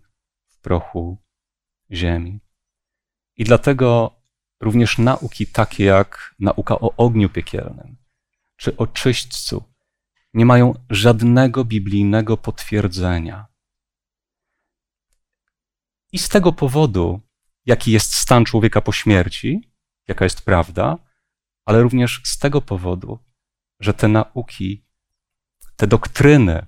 w 0.47 0.59
prochu 0.59 1.17
ziemi. 1.91 2.39
I 3.35 3.43
dlatego 3.43 4.15
również 4.61 4.97
nauki 4.97 5.47
takie 5.47 5.85
jak 5.85 6.35
nauka 6.39 6.79
o 6.79 6.95
ogniu 6.97 7.29
piekielnym 7.29 7.97
czy 8.59 8.77
o 8.77 8.87
czyśćcu 8.87 9.63
nie 10.33 10.45
mają 10.45 10.73
żadnego 10.89 11.65
biblijnego 11.65 12.37
potwierdzenia. 12.37 13.47
I 16.11 16.19
z 16.19 16.29
tego 16.29 16.53
powodu, 16.53 17.21
jaki 17.65 17.91
jest 17.91 18.15
stan 18.15 18.45
człowieka 18.45 18.81
po 18.81 18.91
śmierci, 18.91 19.71
jaka 20.07 20.25
jest 20.25 20.41
prawda, 20.41 20.97
ale 21.69 21.81
również 21.81 22.21
z 22.23 22.37
tego 22.37 22.61
powodu, 22.61 23.19
że 23.79 23.93
te 23.93 24.07
nauki, 24.07 24.85
te 25.75 25.87
doktryny 25.87 26.65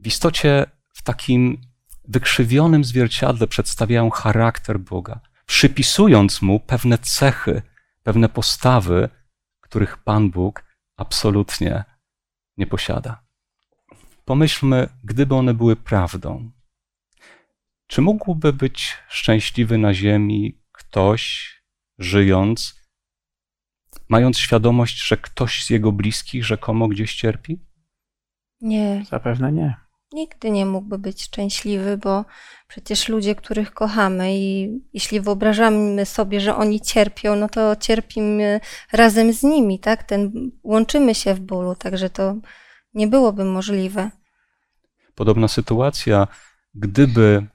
w 0.00 0.06
istocie 0.06 0.66
w 0.94 1.02
takim 1.02 1.60
wykrzywionym 2.08 2.84
zwierciadle 2.84 3.46
przedstawiają 3.46 4.10
charakter 4.10 4.80
Boga, 4.80 5.20
przypisując 5.46 6.42
mu 6.42 6.60
pewne 6.60 6.98
cechy, 6.98 7.62
pewne 8.02 8.28
postawy, 8.28 9.08
których 9.60 9.96
Pan 9.96 10.30
Bóg 10.30 10.64
absolutnie 10.96 11.84
nie 12.56 12.66
posiada. 12.66 13.24
Pomyślmy, 14.24 14.88
gdyby 15.04 15.34
one 15.34 15.54
były 15.54 15.76
prawdą, 15.76 16.50
czy 17.86 18.02
mógłby 18.02 18.52
być 18.52 18.96
szczęśliwy 19.08 19.78
na 19.78 19.94
ziemi 19.94 20.60
ktoś, 20.72 21.54
żyjąc, 21.98 22.83
mając 24.08 24.38
świadomość, 24.38 25.06
że 25.06 25.16
ktoś 25.16 25.64
z 25.64 25.70
jego 25.70 25.92
bliskich 25.92 26.44
rzekomo 26.44 26.88
gdzieś 26.88 27.14
cierpi? 27.14 27.58
Nie, 28.60 29.04
Zapewne 29.10 29.52
nie. 29.52 29.76
nigdy 30.12 30.50
nie 30.50 30.66
mógłby 30.66 30.98
być 30.98 31.22
szczęśliwy, 31.22 31.98
bo 31.98 32.24
przecież 32.68 33.08
ludzie, 33.08 33.34
których 33.34 33.72
kochamy 33.74 34.36
i 34.38 34.70
jeśli 34.92 35.20
wyobrażamy 35.20 36.06
sobie, 36.06 36.40
że 36.40 36.56
oni 36.56 36.80
cierpią, 36.80 37.36
no 37.36 37.48
to 37.48 37.76
cierpimy 37.76 38.60
razem 38.92 39.32
z 39.32 39.42
nimi, 39.42 39.78
tak? 39.78 40.02
Ten, 40.02 40.50
łączymy 40.62 41.14
się 41.14 41.34
w 41.34 41.40
bólu, 41.40 41.74
także 41.74 42.10
to 42.10 42.36
nie 42.94 43.06
byłoby 43.06 43.44
możliwe. 43.44 44.10
Podobna 45.14 45.48
sytuacja, 45.48 46.28
gdyby 46.74 47.46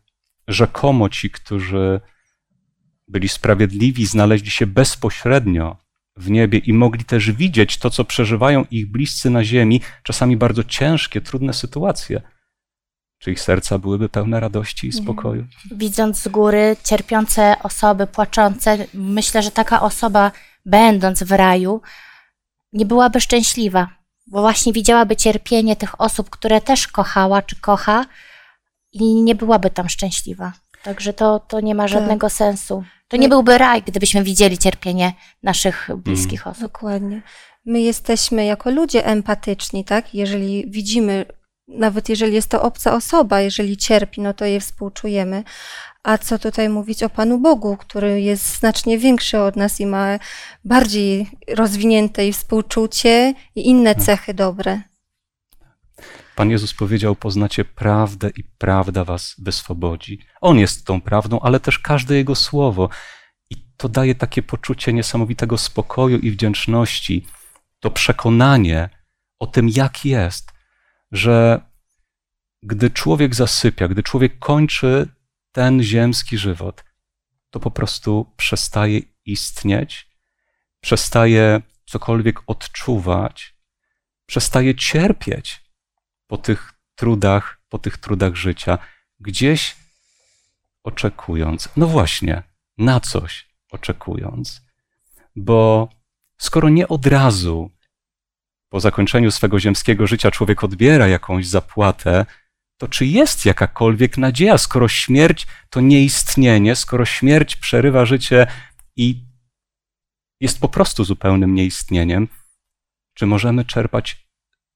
rzekomo 0.47 1.09
ci, 1.09 1.29
którzy 1.29 2.01
byli 3.07 3.29
sprawiedliwi, 3.29 4.05
znaleźli 4.05 4.51
się 4.51 4.67
bezpośrednio 4.67 5.77
w 6.19 6.29
niebie 6.29 6.59
i 6.59 6.73
mogli 6.73 7.05
też 7.05 7.31
widzieć 7.31 7.77
to, 7.77 7.89
co 7.89 8.05
przeżywają 8.05 8.65
ich 8.71 8.91
bliscy 8.91 9.29
na 9.29 9.43
ziemi, 9.43 9.81
czasami 10.03 10.37
bardzo 10.37 10.63
ciężkie, 10.63 11.21
trudne 11.21 11.53
sytuacje. 11.53 12.21
Czy 13.19 13.31
ich 13.31 13.41
serca 13.41 13.77
byłyby 13.77 14.09
pełne 14.09 14.39
radości 14.39 14.87
i 14.87 14.91
spokoju? 14.91 15.47
Widząc 15.71 16.21
z 16.21 16.27
góry 16.27 16.77
cierpiące 16.83 17.55
osoby, 17.63 18.07
płaczące, 18.07 18.85
myślę, 18.93 19.43
że 19.43 19.51
taka 19.51 19.81
osoba, 19.81 20.31
będąc 20.65 21.23
w 21.23 21.31
raju, 21.31 21.81
nie 22.73 22.85
byłaby 22.85 23.21
szczęśliwa, 23.21 23.89
bo 24.27 24.41
właśnie 24.41 24.73
widziałaby 24.73 25.15
cierpienie 25.15 25.75
tych 25.75 26.01
osób, 26.01 26.29
które 26.29 26.61
też 26.61 26.87
kochała 26.87 27.41
czy 27.41 27.55
kocha 27.55 28.05
i 28.91 29.23
nie 29.23 29.35
byłaby 29.35 29.69
tam 29.69 29.89
szczęśliwa. 29.89 30.53
Także 30.83 31.13
to, 31.13 31.39
to 31.39 31.59
nie 31.59 31.75
ma 31.75 31.87
żadnego 31.87 32.29
sensu. 32.29 32.83
To 33.09 33.17
nie 33.17 33.29
byłby 33.29 33.57
raj, 33.57 33.83
gdybyśmy 33.83 34.23
widzieli 34.23 34.57
cierpienie 34.57 35.13
naszych 35.43 35.89
bliskich 35.97 36.47
osób. 36.47 36.63
Dokładnie. 36.63 37.21
My 37.65 37.81
jesteśmy 37.81 38.45
jako 38.45 38.71
ludzie 38.71 39.05
empatyczni, 39.05 39.85
tak? 39.85 40.13
Jeżeli 40.13 40.65
widzimy, 40.67 41.25
nawet 41.67 42.09
jeżeli 42.09 42.33
jest 42.33 42.47
to 42.47 42.61
obca 42.61 42.93
osoba, 42.95 43.41
jeżeli 43.41 43.77
cierpi, 43.77 44.21
no 44.21 44.33
to 44.33 44.45
jej 44.45 44.59
współczujemy. 44.59 45.43
A 46.03 46.17
co 46.17 46.39
tutaj 46.39 46.69
mówić 46.69 47.03
o 47.03 47.09
Panu 47.09 47.37
Bogu, 47.37 47.77
który 47.77 48.21
jest 48.21 48.59
znacznie 48.59 48.97
większy 48.97 49.39
od 49.39 49.55
nas 49.55 49.79
i 49.79 49.85
ma 49.85 50.19
bardziej 50.65 51.29
rozwinięte 51.47 52.27
i 52.27 52.33
współczucie 52.33 53.33
i 53.55 53.67
inne 53.67 53.95
cechy 53.95 54.33
dobre. 54.33 54.81
Pan 56.39 56.49
Jezus 56.49 56.73
powiedział: 56.73 57.15
Poznacie 57.15 57.65
prawdę 57.65 58.29
i 58.35 58.43
prawda 58.43 59.05
was 59.05 59.35
wyswobodzi. 59.37 60.19
On 60.41 60.59
jest 60.59 60.85
tą 60.85 61.01
prawdą, 61.01 61.39
ale 61.39 61.59
też 61.59 61.79
każde 61.79 62.15
jego 62.15 62.35
słowo. 62.35 62.89
I 63.49 63.55
to 63.77 63.89
daje 63.89 64.15
takie 64.15 64.43
poczucie 64.43 64.93
niesamowitego 64.93 65.57
spokoju 65.57 66.17
i 66.17 66.31
wdzięczności, 66.31 67.25
to 67.79 67.91
przekonanie 67.91 68.89
o 69.39 69.47
tym, 69.47 69.69
jak 69.69 70.05
jest, 70.05 70.51
że 71.11 71.61
gdy 72.63 72.89
człowiek 72.89 73.35
zasypia, 73.35 73.87
gdy 73.87 74.03
człowiek 74.03 74.39
kończy 74.39 75.07
ten 75.51 75.83
ziemski 75.83 76.37
żywot, 76.37 76.83
to 77.49 77.59
po 77.59 77.71
prostu 77.71 78.33
przestaje 78.37 79.01
istnieć, 79.25 80.09
przestaje 80.81 81.61
cokolwiek 81.85 82.39
odczuwać, 82.47 83.55
przestaje 84.25 84.75
cierpieć 84.75 85.68
po 86.29 86.37
tych 86.37 86.73
trudach, 86.95 87.61
po 87.69 87.79
tych 87.79 87.97
trudach 87.97 88.35
życia, 88.35 88.77
gdzieś 89.19 89.75
oczekując, 90.83 91.69
no 91.77 91.87
właśnie, 91.87 92.43
na 92.77 92.99
coś 92.99 93.49
oczekując. 93.71 94.61
Bo 95.35 95.89
skoro 96.37 96.69
nie 96.69 96.87
od 96.87 97.05
razu 97.05 97.71
po 98.69 98.79
zakończeniu 98.79 99.31
swego 99.31 99.59
ziemskiego 99.59 100.07
życia 100.07 100.31
człowiek 100.31 100.63
odbiera 100.63 101.07
jakąś 101.07 101.47
zapłatę, 101.47 102.25
to 102.77 102.87
czy 102.87 103.05
jest 103.05 103.45
jakakolwiek 103.45 104.17
nadzieja, 104.17 104.57
skoro 104.57 104.87
śmierć 104.87 105.47
to 105.69 105.81
nieistnienie, 105.81 106.75
skoro 106.75 107.05
śmierć 107.05 107.55
przerywa 107.55 108.05
życie 108.05 108.47
i 108.95 109.23
jest 110.41 110.59
po 110.59 110.69
prostu 110.69 111.03
zupełnym 111.03 111.55
nieistnieniem, 111.55 112.27
czy 113.13 113.25
możemy 113.25 113.65
czerpać 113.65 114.28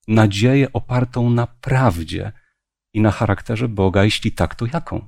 nadzieję 0.08 0.74
opartą 0.74 1.30
na 1.30 1.48
prawdzie 1.48 2.32
i 2.94 3.02
na 3.02 3.12
charakterze 3.12 3.68
Boga, 3.68 4.04
jeśli 4.04 4.32
tak, 4.32 4.56
to 4.56 4.66
jaką? 4.74 5.08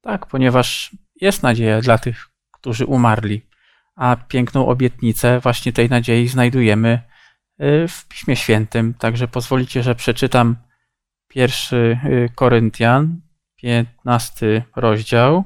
Tak, 0.00 0.26
ponieważ 0.26 0.96
jest 1.20 1.42
nadzieja 1.42 1.80
dla 1.80 1.98
tych, 1.98 2.28
którzy 2.52 2.86
umarli, 2.86 3.46
a 3.96 4.16
piękną 4.16 4.68
obietnicę 4.68 5.40
właśnie 5.40 5.72
tej 5.72 5.88
nadziei 5.88 6.28
znajdujemy 6.28 7.02
y, 7.60 7.88
w 7.88 8.08
Piśmie 8.08 8.36
Świętym. 8.36 8.94
Także 8.94 9.28
pozwolicie, 9.28 9.82
że 9.82 9.94
przeczytam 9.94 10.56
pierwszy 11.28 11.98
y, 12.04 12.28
Koryntian, 12.34 13.20
15 13.56 14.64
rozdział 14.76 15.44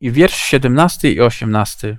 i 0.00 0.10
wiersz 0.10 0.36
17 0.36 1.12
i 1.12 1.20
18. 1.20 1.98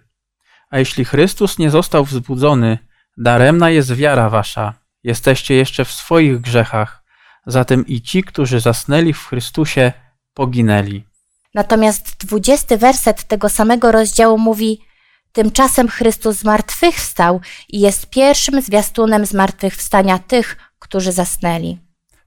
A 0.70 0.80
jeśli 0.80 1.06
Chrystus 1.06 1.60
nie 1.60 1.70
został 1.70 2.06
wzbudzony, 2.06 2.78
daremna 3.18 3.70
jest 3.70 3.96
wiara 3.96 4.30
wasza. 4.30 4.87
Jesteście 5.04 5.56
jeszcze 5.56 5.86
w 5.86 5.92
swoich 5.92 6.42
grzechach. 6.42 7.04
Zatem 7.46 7.88
i 7.88 8.02
ci, 8.02 8.24
którzy 8.24 8.60
zasnęli 8.60 9.14
w 9.14 9.26
Chrystusie, 9.26 9.94
poginęli. 10.34 11.04
Natomiast 11.54 12.18
dwudziesty 12.18 12.78
werset 12.78 13.24
tego 13.24 13.50
samego 13.50 13.92
rozdziału 13.92 14.38
mówi: 14.38 14.80
Tymczasem 15.32 15.88
Chrystus 15.88 16.38
zmartwychwstał 16.38 17.42
i 17.70 17.80
jest 17.80 18.10
pierwszym 18.10 18.62
zwiastunem 18.62 19.26
zmartwychwstania 19.26 20.20
tych, 20.20 20.58
którzy 20.80 21.12
zasnęli. 21.12 21.78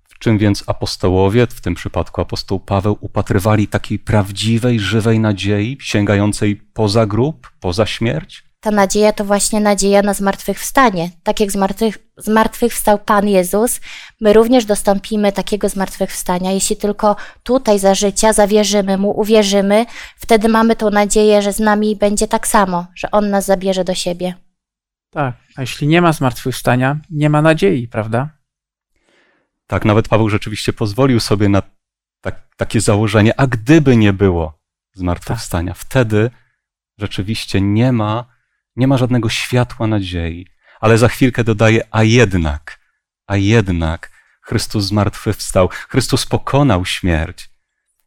W 0.08 0.18
czym 0.18 0.38
więc 0.38 0.64
apostołowie, 0.66 1.46
w 1.46 1.60
tym 1.60 1.74
przypadku 1.74 2.20
apostoł 2.20 2.60
Paweł, 2.60 2.98
upatrywali 3.00 3.68
takiej 3.68 3.98
prawdziwej, 3.98 4.80
żywej 4.80 5.20
nadziei, 5.20 5.78
sięgającej 5.80 6.56
poza 6.56 7.06
grób, 7.06 7.50
poza 7.60 7.86
śmierć? 7.86 8.49
Ta 8.60 8.70
nadzieja 8.70 9.12
to 9.12 9.24
właśnie 9.24 9.60
nadzieja 9.60 10.02
na 10.02 10.14
zmartwychwstanie. 10.14 11.10
Tak 11.22 11.40
jak 11.40 11.50
zmartwych, 11.50 11.98
zmartwychwstał 12.16 12.98
Pan 12.98 13.28
Jezus, 13.28 13.80
my 14.20 14.32
również 14.32 14.64
dostąpimy 14.64 15.32
takiego 15.32 15.68
zmartwychwstania. 15.68 16.52
Jeśli 16.52 16.76
tylko 16.76 17.16
tutaj 17.42 17.78
za 17.78 17.94
życia 17.94 18.32
zawierzymy 18.32 18.98
Mu, 18.98 19.20
uwierzymy, 19.20 19.86
wtedy 20.16 20.48
mamy 20.48 20.76
tą 20.76 20.90
nadzieję, 20.90 21.42
że 21.42 21.52
z 21.52 21.58
nami 21.58 21.96
będzie 21.96 22.28
tak 22.28 22.46
samo, 22.46 22.86
że 22.94 23.10
On 23.10 23.30
nas 23.30 23.46
zabierze 23.46 23.84
do 23.84 23.94
siebie. 23.94 24.34
Tak, 25.10 25.34
a 25.56 25.60
jeśli 25.60 25.86
nie 25.88 26.02
ma 26.02 26.12
zmartwychwstania, 26.12 26.98
nie 27.10 27.30
ma 27.30 27.42
nadziei, 27.42 27.88
prawda? 27.88 28.28
Tak, 29.66 29.84
nawet 29.84 30.08
Paweł 30.08 30.28
rzeczywiście 30.28 30.72
pozwolił 30.72 31.20
sobie 31.20 31.48
na 31.48 31.62
tak, 32.20 32.48
takie 32.56 32.80
założenie, 32.80 33.40
a 33.40 33.46
gdyby 33.46 33.96
nie 33.96 34.12
było 34.12 34.58
zmartwychwstania, 34.92 35.74
wtedy 35.74 36.30
rzeczywiście 36.98 37.60
nie 37.60 37.92
ma, 37.92 38.39
nie 38.76 38.88
ma 38.88 38.96
żadnego 38.98 39.28
światła 39.28 39.86
nadziei. 39.86 40.46
Ale 40.80 40.98
za 40.98 41.08
chwilkę 41.08 41.44
dodaje, 41.44 41.88
a 41.90 42.02
jednak, 42.02 42.80
a 43.26 43.36
jednak 43.36 44.10
Chrystus 44.42 44.84
zmartwychwstał, 44.84 45.68
Chrystus 45.68 46.26
pokonał 46.26 46.84
śmierć. 46.86 47.50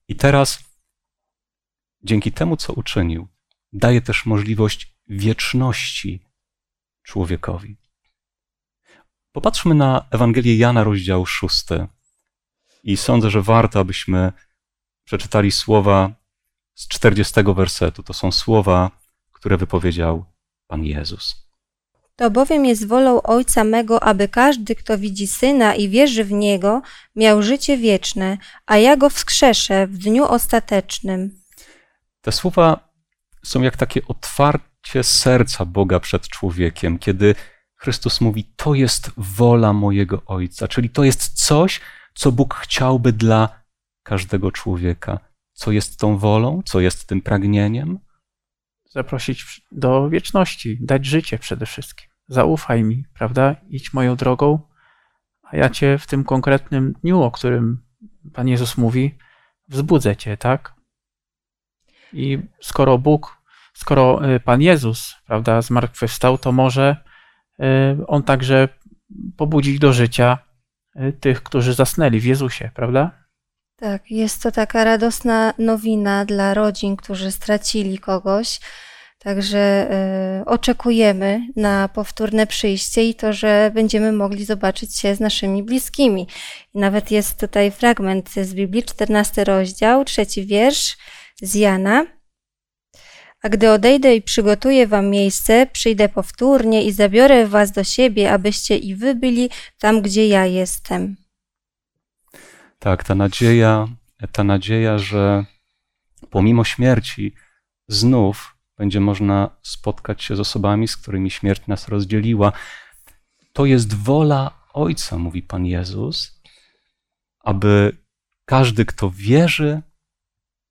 I 0.07 0.15
teraz, 0.15 0.63
dzięki 2.03 2.31
temu, 2.31 2.57
co 2.57 2.73
uczynił, 2.73 3.27
daje 3.73 4.01
też 4.01 4.25
możliwość 4.25 4.95
wieczności 5.07 6.25
człowiekowi. 7.03 7.77
Popatrzmy 9.31 9.75
na 9.75 10.05
Ewangelię 10.11 10.57
Jana, 10.57 10.83
rozdział 10.83 11.25
6. 11.25 11.65
I 12.83 12.97
sądzę, 12.97 13.29
że 13.29 13.41
warto, 13.41 13.79
abyśmy 13.79 14.31
przeczytali 15.05 15.51
słowa 15.51 16.11
z 16.73 16.87
40 16.87 17.33
wersetu. 17.55 18.03
To 18.03 18.13
są 18.13 18.31
słowa, 18.31 18.91
które 19.31 19.57
wypowiedział 19.57 20.32
Pan 20.73 20.85
Jezus. 20.85 21.35
To 22.15 22.31
bowiem 22.31 22.65
jest 22.65 22.87
wolą 22.87 23.21
Ojca 23.21 23.63
mego, 23.63 24.03
aby 24.03 24.27
każdy, 24.27 24.75
kto 24.75 24.97
widzi 24.97 25.27
Syna 25.27 25.75
i 25.75 25.89
wierzy 25.89 26.23
w 26.23 26.31
Niego, 26.31 26.81
miał 27.15 27.41
życie 27.41 27.77
wieczne, 27.77 28.37
a 28.65 28.77
ja 28.77 28.97
go 28.97 29.09
wskrzeszę 29.09 29.87
w 29.87 29.97
dniu 29.97 30.25
ostatecznym. 30.25 31.41
Te 32.21 32.31
słowa 32.31 32.89
są 33.45 33.61
jak 33.61 33.77
takie 33.77 34.01
otwarcie 34.07 35.03
serca 35.03 35.65
Boga 35.65 35.99
przed 35.99 36.27
człowiekiem, 36.27 36.99
kiedy 36.99 37.35
Chrystus 37.75 38.21
mówi: 38.21 38.53
To 38.55 38.73
jest 38.73 39.11
wola 39.17 39.73
mojego 39.73 40.21
Ojca, 40.25 40.67
czyli 40.67 40.89
to 40.89 41.03
jest 41.03 41.45
coś, 41.45 41.81
co 42.13 42.31
Bóg 42.31 42.55
chciałby 42.55 43.13
dla 43.13 43.63
każdego 44.03 44.51
człowieka. 44.51 45.19
Co 45.53 45.71
jest 45.71 45.99
tą 45.99 46.17
wolą, 46.17 46.61
co 46.65 46.79
jest 46.79 47.07
tym 47.07 47.21
pragnieniem? 47.21 47.99
Zaprosić 48.93 49.61
do 49.71 50.09
wieczności, 50.09 50.77
dać 50.81 51.05
życie 51.05 51.39
przede 51.39 51.65
wszystkim. 51.65 52.09
Zaufaj 52.27 52.83
mi, 52.83 53.05
prawda? 53.13 53.55
Idź 53.69 53.93
moją 53.93 54.15
drogą, 54.15 54.59
a 55.43 55.57
ja 55.57 55.69
cię 55.69 55.97
w 55.97 56.07
tym 56.07 56.23
konkretnym 56.23 56.93
dniu, 57.01 57.21
o 57.21 57.31
którym 57.31 57.83
Pan 58.33 58.47
Jezus 58.47 58.77
mówi, 58.77 59.17
wzbudzę 59.67 60.15
cię, 60.15 60.37
tak? 60.37 60.73
I 62.13 62.39
skoro 62.61 62.97
Bóg, 62.97 63.37
skoro 63.73 64.35
y, 64.35 64.39
Pan 64.39 64.61
Jezus, 64.61 65.15
prawda, 65.25 65.61
zmartwychwstał, 65.61 66.37
to 66.37 66.51
może 66.51 66.97
y, 67.59 68.07
On 68.07 68.23
także 68.23 68.69
pobudzić 69.37 69.79
do 69.79 69.93
życia 69.93 70.37
y, 70.95 71.13
tych, 71.13 71.43
którzy 71.43 71.73
zasnęli 71.73 72.19
w 72.19 72.25
Jezusie, 72.25 72.71
prawda? 72.75 73.22
Tak, 73.83 74.11
jest 74.11 74.43
to 74.43 74.51
taka 74.51 74.83
radosna 74.83 75.53
nowina 75.57 76.25
dla 76.25 76.53
rodzin, 76.53 76.95
którzy 76.95 77.31
stracili 77.31 77.97
kogoś. 77.97 78.59
Także 79.19 79.87
y, 80.41 80.45
oczekujemy 80.45 81.47
na 81.55 81.87
powtórne 81.87 82.47
przyjście 82.47 83.09
i 83.09 83.15
to, 83.15 83.33
że 83.33 83.71
będziemy 83.73 84.11
mogli 84.11 84.45
zobaczyć 84.45 84.97
się 84.97 85.15
z 85.15 85.19
naszymi 85.19 85.63
bliskimi. 85.63 86.27
Nawet 86.73 87.11
jest 87.11 87.39
tutaj 87.39 87.71
fragment 87.71 88.29
z 88.29 88.53
Biblii, 88.53 88.83
14 88.83 89.43
rozdział, 89.43 90.05
trzeci 90.05 90.45
wiersz 90.45 90.97
z 91.41 91.55
Jana. 91.55 92.05
A 93.41 93.49
gdy 93.49 93.71
odejdę 93.71 94.15
i 94.15 94.21
przygotuję 94.21 94.87
wam 94.87 95.09
miejsce, 95.09 95.67
przyjdę 95.73 96.09
powtórnie 96.09 96.83
i 96.83 96.91
zabiorę 96.91 97.47
was 97.47 97.71
do 97.71 97.83
siebie, 97.83 98.31
abyście 98.31 98.77
i 98.77 98.95
wy 98.95 99.15
byli 99.15 99.49
tam, 99.79 100.01
gdzie 100.01 100.27
ja 100.27 100.45
jestem. 100.45 101.22
Tak, 102.83 103.03
ta 103.03 103.15
nadzieja, 103.15 103.87
ta 104.31 104.43
nadzieja, 104.43 104.97
że 104.97 105.45
pomimo 106.29 106.63
śmierci 106.63 107.33
znów 107.87 108.57
będzie 108.77 108.99
można 108.99 109.49
spotkać 109.61 110.23
się 110.23 110.35
z 110.35 110.39
osobami, 110.39 110.87
z 110.87 110.97
którymi 110.97 111.31
śmierć 111.31 111.67
nas 111.67 111.87
rozdzieliła. 111.87 112.51
To 113.53 113.65
jest 113.65 113.93
wola 113.93 114.51
Ojca, 114.73 115.17
mówi 115.17 115.41
Pan 115.41 115.65
Jezus, 115.65 116.41
aby 117.39 117.97
każdy, 118.45 118.85
kto 118.85 119.11
wierzy 119.15 119.81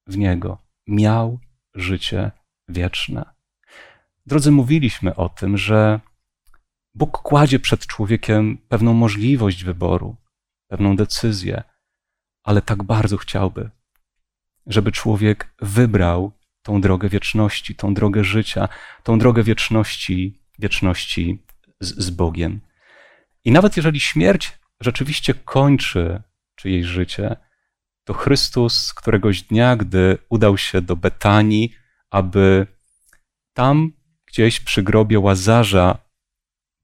w 0.07 0.17
Niego, 0.17 0.59
miał 0.87 1.39
życie 1.75 2.31
wieczne. 2.69 3.25
Drodzy, 4.27 4.51
mówiliśmy 4.51 5.17
o 5.17 5.29
tym, 5.29 5.59
że 5.59 6.01
Bóg 6.95 7.19
kładzie 7.19 7.59
przed 7.59 7.87
człowiekiem 7.87 8.59
pewną 8.69 8.95
możliwość 8.95 9.65
wyboru, 9.65 10.17
pewną 10.69 10.97
decyzję, 10.97 11.72
ale 12.45 12.63
tak 12.63 12.83
bardzo 12.83 13.17
chciałby, 13.17 13.71
żeby 14.67 14.93
człowiek 14.93 15.55
wybrał 15.61 16.33
tą 16.63 16.81
drogę 16.81 17.09
wieczności, 17.09 17.75
tą 17.75 17.95
drogę 17.95 18.25
życia, 18.25 18.69
tą 19.03 19.19
drogę 19.19 19.43
wieczności, 19.43 20.43
wieczności 20.59 21.43
z, 21.81 22.05
z 22.05 22.11
Bogiem. 22.11 22.61
I 23.45 23.53
nawet 23.53 23.77
jeżeli 23.77 24.01
śmierć 24.01 24.53
rzeczywiście 24.81 25.35
kończy 25.35 26.23
czyjeś 26.57 26.87
życie, 26.87 27.37
to 28.05 28.15
Chrystus 28.15 28.95
któregoś 28.95 29.43
dnia, 29.43 29.77
gdy 29.77 30.19
udał 30.29 30.59
się 30.59 30.81
do 30.81 30.97
Betanii, 30.97 31.75
aby 32.11 32.67
tam 33.55 33.93
gdzieś 34.27 34.61
przy 34.61 34.83
grobie 34.83 35.21
Łazarza 35.21 35.99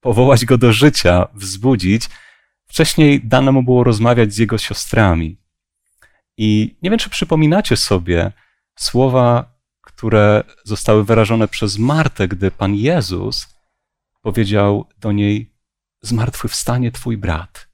powołać 0.00 0.44
go 0.44 0.58
do 0.58 0.72
życia, 0.72 1.28
wzbudzić, 1.34 2.08
wcześniej 2.68 3.20
dane 3.24 3.52
mu 3.52 3.62
było 3.62 3.84
rozmawiać 3.84 4.34
z 4.34 4.38
jego 4.38 4.58
siostrami. 4.58 5.38
I 6.38 6.76
nie 6.82 6.90
wiem, 6.90 6.98
czy 6.98 7.10
przypominacie 7.10 7.76
sobie 7.76 8.32
słowa, 8.78 9.54
które 9.82 10.44
zostały 10.64 11.04
wyrażone 11.04 11.48
przez 11.48 11.78
Martę, 11.78 12.28
gdy 12.28 12.50
Pan 12.50 12.74
Jezus 12.74 13.46
powiedział 14.22 14.88
do 14.98 15.12
niej: 15.12 15.54
Zmartwychwstanie 16.02 16.92
Twój 16.92 17.16
brat. 17.16 17.68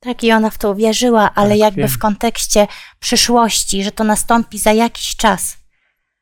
Tak, 0.00 0.24
i 0.24 0.32
ona 0.32 0.50
w 0.50 0.58
to 0.58 0.70
uwierzyła, 0.70 1.34
ale 1.34 1.50
Tak, 1.50 1.58
jakby 1.58 1.80
wiem. 1.80 1.90
w 1.90 1.98
kontekście 1.98 2.66
przyszłości, 2.98 3.84
że 3.84 3.92
to 3.92 4.04
nastąpi 4.04 4.58
za 4.58 4.72
jakiś 4.72 5.16
czas. 5.16 5.56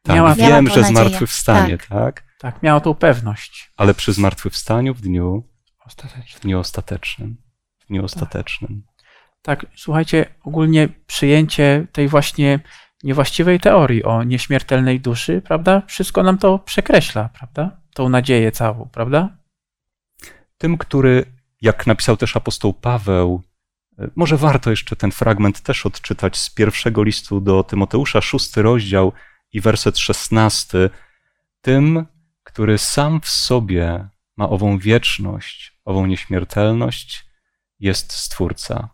Tak, 0.02 0.16
Miała- 0.16 0.34
wiem, 0.34 0.64
miała 0.64 0.74
że 0.76 0.84
zmartwychwstanie, 0.84 1.78
tak. 1.78 2.24
Tak, 2.38 2.62
miała 2.62 2.80
tą 2.80 2.94
pewność. 2.94 3.72
Ale 3.76 3.94
przy 3.94 4.12
zmartwychwstaniu 4.12 4.94
w 4.94 5.00
dniu, 5.00 5.48
Ostatecznie. 5.86 6.38
w 6.38 6.40
dniu 6.40 6.58
ostatecznym. 6.58 7.36
W 7.78 7.86
dniu 7.86 8.04
ostatecznym. 8.04 8.82
Tak, 9.42 9.66
słuchajcie, 9.76 10.26
ogólnie 10.44 10.88
przyjęcie 11.06 11.86
tej 11.92 12.08
właśnie 12.08 12.60
niewłaściwej 13.02 13.60
teorii 13.60 14.04
o 14.04 14.22
nieśmiertelnej 14.22 15.00
duszy, 15.00 15.42
prawda? 15.44 15.82
Wszystko 15.86 16.22
nam 16.22 16.38
to 16.38 16.58
przekreśla, 16.58 17.28
prawda? 17.28 17.80
Tą 17.94 18.08
nadzieję 18.08 18.52
całą, 18.52 18.88
prawda? 18.92 19.36
Tym, 20.58 20.78
który, 20.78 21.24
jak 21.60 21.86
napisał 21.86 22.16
też 22.16 22.36
apostoł 22.36 22.72
Paweł, 22.72 23.42
e, 23.98 24.08
może 24.16 24.36
warto 24.36 24.70
jeszcze 24.70 24.96
ten 24.96 25.10
fragment 25.10 25.60
też 25.60 25.86
odczytać 25.86 26.36
z 26.36 26.50
pierwszego 26.50 27.02
listu 27.02 27.40
do 27.40 27.64
Tymoteusza, 27.64 28.20
szósty 28.20 28.62
rozdział 28.62 29.12
i 29.52 29.60
werset 29.60 29.98
szesnasty. 29.98 30.90
Tym, 31.60 32.06
który 32.42 32.78
sam 32.78 33.20
w 33.20 33.28
sobie 33.28 34.08
ma 34.36 34.48
ową 34.48 34.78
wieczność, 34.78 35.80
ową 35.84 36.06
nieśmiertelność, 36.06 37.24
jest 37.78 38.12
Stwórca, 38.12 38.88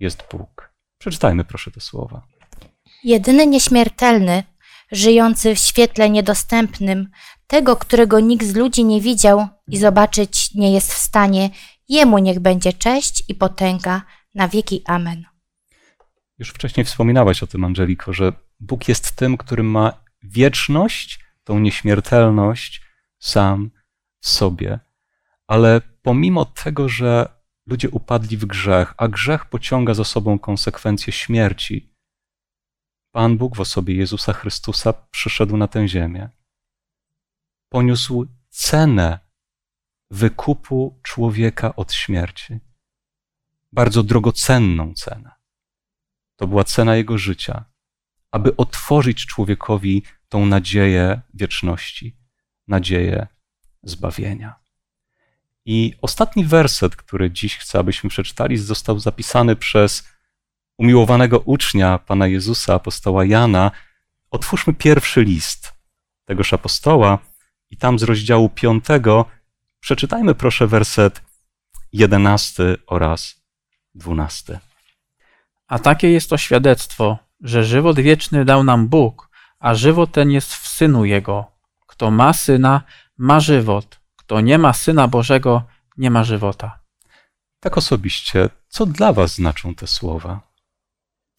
jest 0.00 0.24
Bóg. 0.32 0.72
Przeczytajmy 0.98 1.44
proszę 1.44 1.70
te 1.70 1.80
słowa. 1.80 2.22
Jedyny 3.04 3.46
nieśmiertelny, 3.46 4.42
żyjący 4.92 5.54
w 5.54 5.58
świetle 5.58 6.10
niedostępnym, 6.10 7.10
tego, 7.46 7.76
którego 7.76 8.20
nikt 8.20 8.46
z 8.46 8.54
ludzi 8.54 8.84
nie 8.84 9.00
widział 9.00 9.48
i 9.68 9.78
zobaczyć 9.78 10.54
nie 10.54 10.72
jest 10.72 10.92
w 10.92 10.96
stanie, 10.96 11.50
jemu 11.88 12.18
niech 12.18 12.40
będzie 12.40 12.72
cześć 12.72 13.24
i 13.28 13.34
potęga 13.34 14.02
na 14.34 14.48
wieki. 14.48 14.82
Amen. 14.86 15.24
Już 16.38 16.50
wcześniej 16.50 16.84
wspominałaś 16.84 17.42
o 17.42 17.46
tym, 17.46 17.64
Angeliko, 17.64 18.12
że 18.12 18.32
Bóg 18.60 18.88
jest 18.88 19.12
tym, 19.12 19.36
który 19.36 19.62
ma 19.62 19.92
wieczność, 20.22 21.20
tą 21.44 21.58
nieśmiertelność 21.58 22.82
sam 23.18 23.70
w 24.20 24.28
sobie. 24.28 24.78
Ale 25.46 25.80
pomimo 26.02 26.44
tego, 26.44 26.88
że 26.88 27.39
ludzie 27.70 27.90
upadli 27.90 28.36
w 28.36 28.44
grzech, 28.44 28.94
a 28.96 29.08
grzech 29.08 29.44
pociąga 29.44 29.94
za 29.94 30.04
sobą 30.04 30.38
konsekwencje 30.38 31.12
śmierci, 31.12 31.90
Pan 33.12 33.36
Bóg 33.36 33.56
w 33.56 33.60
osobie 33.60 33.94
Jezusa 33.94 34.32
Chrystusa 34.32 34.92
przyszedł 34.92 35.56
na 35.56 35.68
tę 35.68 35.88
ziemię. 35.88 36.28
Poniósł 37.68 38.26
cenę 38.48 39.18
wykupu 40.10 41.00
człowieka 41.02 41.76
od 41.76 41.92
śmierci. 41.92 42.60
Bardzo 43.72 44.02
drogocenną 44.02 44.94
cenę. 44.94 45.30
To 46.36 46.46
była 46.46 46.64
cena 46.64 46.96
jego 46.96 47.18
życia, 47.18 47.64
aby 48.30 48.56
otworzyć 48.56 49.26
człowiekowi 49.26 50.02
tą 50.28 50.46
nadzieję 50.46 51.20
wieczności, 51.34 52.16
nadzieję 52.68 53.26
zbawienia. 53.82 54.59
I 55.72 55.94
ostatni 56.02 56.44
werset, 56.44 56.96
który 56.96 57.30
dziś 57.30 57.56
chcę, 57.56 57.78
abyśmy 57.78 58.10
przeczytali, 58.10 58.56
został 58.56 58.98
zapisany 58.98 59.56
przez 59.56 60.08
umiłowanego 60.78 61.38
ucznia 61.38 61.98
Pana 61.98 62.26
Jezusa, 62.26 62.74
apostoła 62.74 63.24
Jana, 63.24 63.70
otwórzmy 64.30 64.74
pierwszy 64.74 65.24
list 65.24 65.72
tegoż 66.24 66.52
apostoła 66.52 67.18
i 67.70 67.76
tam 67.76 67.98
z 67.98 68.02
rozdziału 68.02 68.48
5 68.48 68.84
przeczytajmy 69.80 70.34
proszę 70.34 70.66
werset 70.66 71.22
11 71.92 72.76
oraz 72.86 73.42
12. 73.94 74.60
A 75.66 75.78
takie 75.78 76.10
jest 76.10 76.30
to 76.30 76.38
świadectwo, 76.38 77.18
że 77.40 77.64
żywot 77.64 78.00
wieczny 78.00 78.44
dał 78.44 78.64
nam 78.64 78.88
Bóg, 78.88 79.30
a 79.58 79.74
żywot 79.74 80.12
ten 80.12 80.30
jest 80.30 80.54
w 80.54 80.68
Synu 80.68 81.04
Jego. 81.04 81.46
Kto 81.86 82.10
ma 82.10 82.32
Syna, 82.32 82.82
ma 83.18 83.40
żywot. 83.40 83.99
Kto 84.30 84.40
nie 84.40 84.58
ma 84.58 84.72
Syna 84.72 85.08
Bożego, 85.08 85.62
nie 85.96 86.10
ma 86.10 86.24
żywota. 86.24 86.78
Tak 87.60 87.78
osobiście, 87.78 88.48
co 88.68 88.86
dla 88.86 89.12
Was 89.12 89.34
znaczą 89.34 89.74
te 89.74 89.86
słowa? 89.86 90.40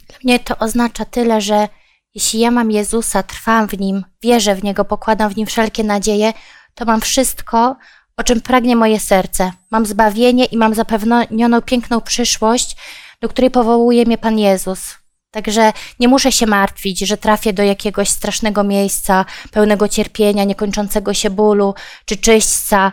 Dla 0.08 0.18
mnie 0.24 0.39
to 0.39 0.58
oznacza 0.58 1.06
tyle, 1.06 1.42
że 1.42 1.68
jeśli 2.16 2.39
ja 2.39 2.52
mam 2.52 2.72
Jezusa, 2.72 3.24
trwam 3.24 3.68
w 3.68 3.80
Nim, 3.80 4.04
wierzę 4.22 4.56
w 4.56 4.64
Niego, 4.64 4.86
pokładam 4.86 5.34
w 5.34 5.38
Nim 5.38 5.48
wszelkie 5.48 5.84
nadzieje, 5.84 6.34
to 6.76 6.86
mam 6.86 7.02
wszystko, 7.02 7.76
o 8.18 8.24
czym 8.24 8.42
pragnie 8.42 8.76
moje 8.76 9.00
serce. 9.00 9.52
Mam 9.72 9.86
zbawienie 9.86 10.46
i 10.46 10.58
mam 10.58 10.76
zapewnioną 10.76 11.62
piękną 11.62 12.02
przyszłość, 12.02 12.78
do 13.22 13.30
której 13.30 13.52
powołuje 13.52 14.06
mnie 14.06 14.18
Pan 14.18 14.39
Jezus. 14.39 15.01
Także 15.32 15.74
nie 16.00 16.08
muszę 16.08 16.32
się 16.32 16.46
martwić, 16.46 17.00
że 17.00 17.18
trafię 17.18 17.54
do 17.54 17.64
jakiegoś 17.64 18.10
strasznego 18.10 18.64
miejsca, 18.64 19.26
pełnego 19.52 19.88
cierpienia, 19.88 20.44
niekończącego 20.44 21.14
się 21.14 21.30
bólu 21.30 21.74
czy 22.06 22.18
czyśćca. 22.18 22.92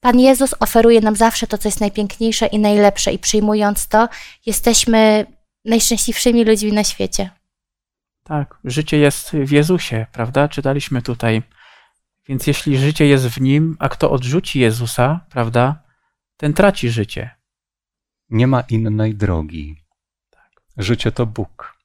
Pan 0.00 0.20
Jezus 0.20 0.54
oferuje 0.60 1.00
nam 1.00 1.16
zawsze 1.16 1.46
to, 1.46 1.58
co 1.58 1.68
jest 1.68 1.80
najpiękniejsze 1.80 2.46
i 2.46 2.58
najlepsze, 2.58 3.12
i 3.12 3.18
przyjmując 3.18 3.88
to, 3.88 4.08
jesteśmy 4.46 5.26
najszczęśliwszymi 5.64 6.44
ludźmi 6.44 6.72
na 6.72 6.84
świecie. 6.84 7.30
Tak, 8.24 8.58
życie 8.64 8.98
jest 8.98 9.30
w 9.30 9.50
Jezusie, 9.50 10.06
prawda? 10.12 10.48
Czytaliśmy 10.48 11.02
tutaj. 11.02 11.42
Więc 12.28 12.46
jeśli 12.46 12.78
życie 12.78 13.06
jest 13.06 13.26
w 13.26 13.40
nim, 13.40 13.76
a 13.78 13.88
kto 13.88 14.10
odrzuci 14.10 14.60
Jezusa, 14.60 15.20
prawda, 15.30 15.82
ten 16.36 16.52
traci 16.52 16.90
życie. 16.90 17.30
Nie 18.30 18.46
ma 18.46 18.60
innej 18.60 19.14
drogi. 19.14 19.83
Życie 20.76 21.12
to 21.12 21.26
Bóg. 21.26 21.78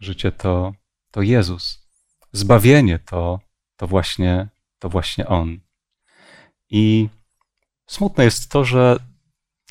Życie 0.00 0.32
to, 0.32 0.72
to 1.10 1.22
Jezus. 1.22 1.88
Zbawienie 2.32 2.98
to, 2.98 3.40
to, 3.76 3.86
właśnie, 3.86 4.48
to 4.78 4.88
właśnie 4.88 5.26
On. 5.26 5.60
I 6.70 7.08
smutne 7.86 8.24
jest 8.24 8.50
to, 8.50 8.64
że 8.64 8.96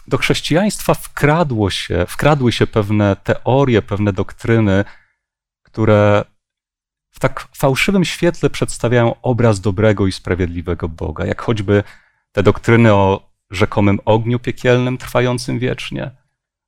do 0.08 0.18
chrześcijaństwa 0.18 0.94
wkradło 0.94 1.70
się, 1.70 2.06
wkradły 2.08 2.52
się 2.52 2.68
pewne 2.68 3.16
teorie, 3.16 3.82
pewne 3.82 4.14
doktryny, 4.14 4.86
które 5.64 6.26
w 7.12 7.20
tak 7.20 7.48
fałszywym 7.58 8.06
świetle 8.06 8.50
przedstawiają 8.50 9.22
obraz 9.22 9.60
dobrego 9.60 10.08
i 10.08 10.12
sprawiedliwego 10.12 10.90
Boga, 10.90 11.26
jak 11.26 11.42
choćby 11.42 11.84
te 12.32 12.44
doktryny 12.44 12.94
o 12.94 13.32
rzekomym 13.52 14.00
ogniu 14.06 14.40
piekielnym 14.40 14.98
trwającym 14.98 15.60
wiecznie, 15.60 16.12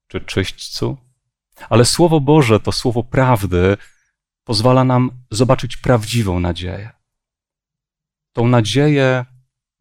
czy 0.08 0.22
czyśćcu. 0.22 0.98
Ale 1.70 1.86
Słowo 1.86 2.20
Boże, 2.20 2.60
to 2.60 2.72
Słowo 2.72 3.04
prawdy, 3.04 3.78
pozwala 4.44 4.84
nam 4.84 5.12
zobaczyć 5.32 5.78
prawdziwą 5.78 6.40
nadzieję. 6.40 6.90
Tą 8.34 8.48
nadzieję 8.48 9.26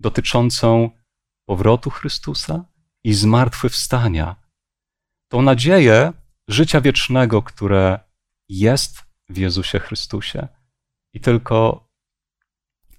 dotyczącą 0.00 0.90
powrotu 1.44 1.90
Chrystusa 1.90 2.64
i 3.04 3.14
zmartwychwstania. 3.14 4.36
Tą 5.28 5.42
nadzieję 5.42 6.12
życia 6.48 6.80
wiecznego, 6.80 7.42
które 7.42 8.00
jest 8.48 9.02
w 9.28 9.36
Jezusie 9.36 9.78
Chrystusie. 9.78 10.48
I 11.12 11.20
tylko 11.20 11.88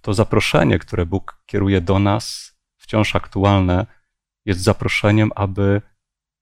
to 0.02 0.14
zaproszenie, 0.14 0.80
które 0.80 1.06
Bóg 1.06 1.42
kieruje 1.46 1.82
do 1.82 2.00
nas, 2.00 2.56
wciąż 2.78 3.16
aktualne, 3.16 3.86
jest 4.46 4.62
zaproszeniem, 4.62 5.32
aby 5.36 5.82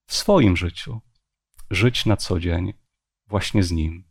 w 0.06 0.16
swoim 0.16 0.58
życiu 0.58 1.02
żyć 1.72 2.06
na 2.06 2.18
co 2.18 2.40
dzień 2.40 2.74
właśnie 3.28 3.64
z 3.64 3.72
Nim, 3.72 4.04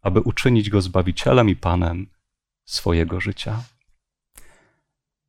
aby 0.00 0.20
uczynić 0.20 0.70
Go 0.70 0.80
Zbawicielem 0.80 1.48
i 1.48 1.56
Panem 1.56 2.06
swojego 2.64 3.20
życia. 3.20 3.62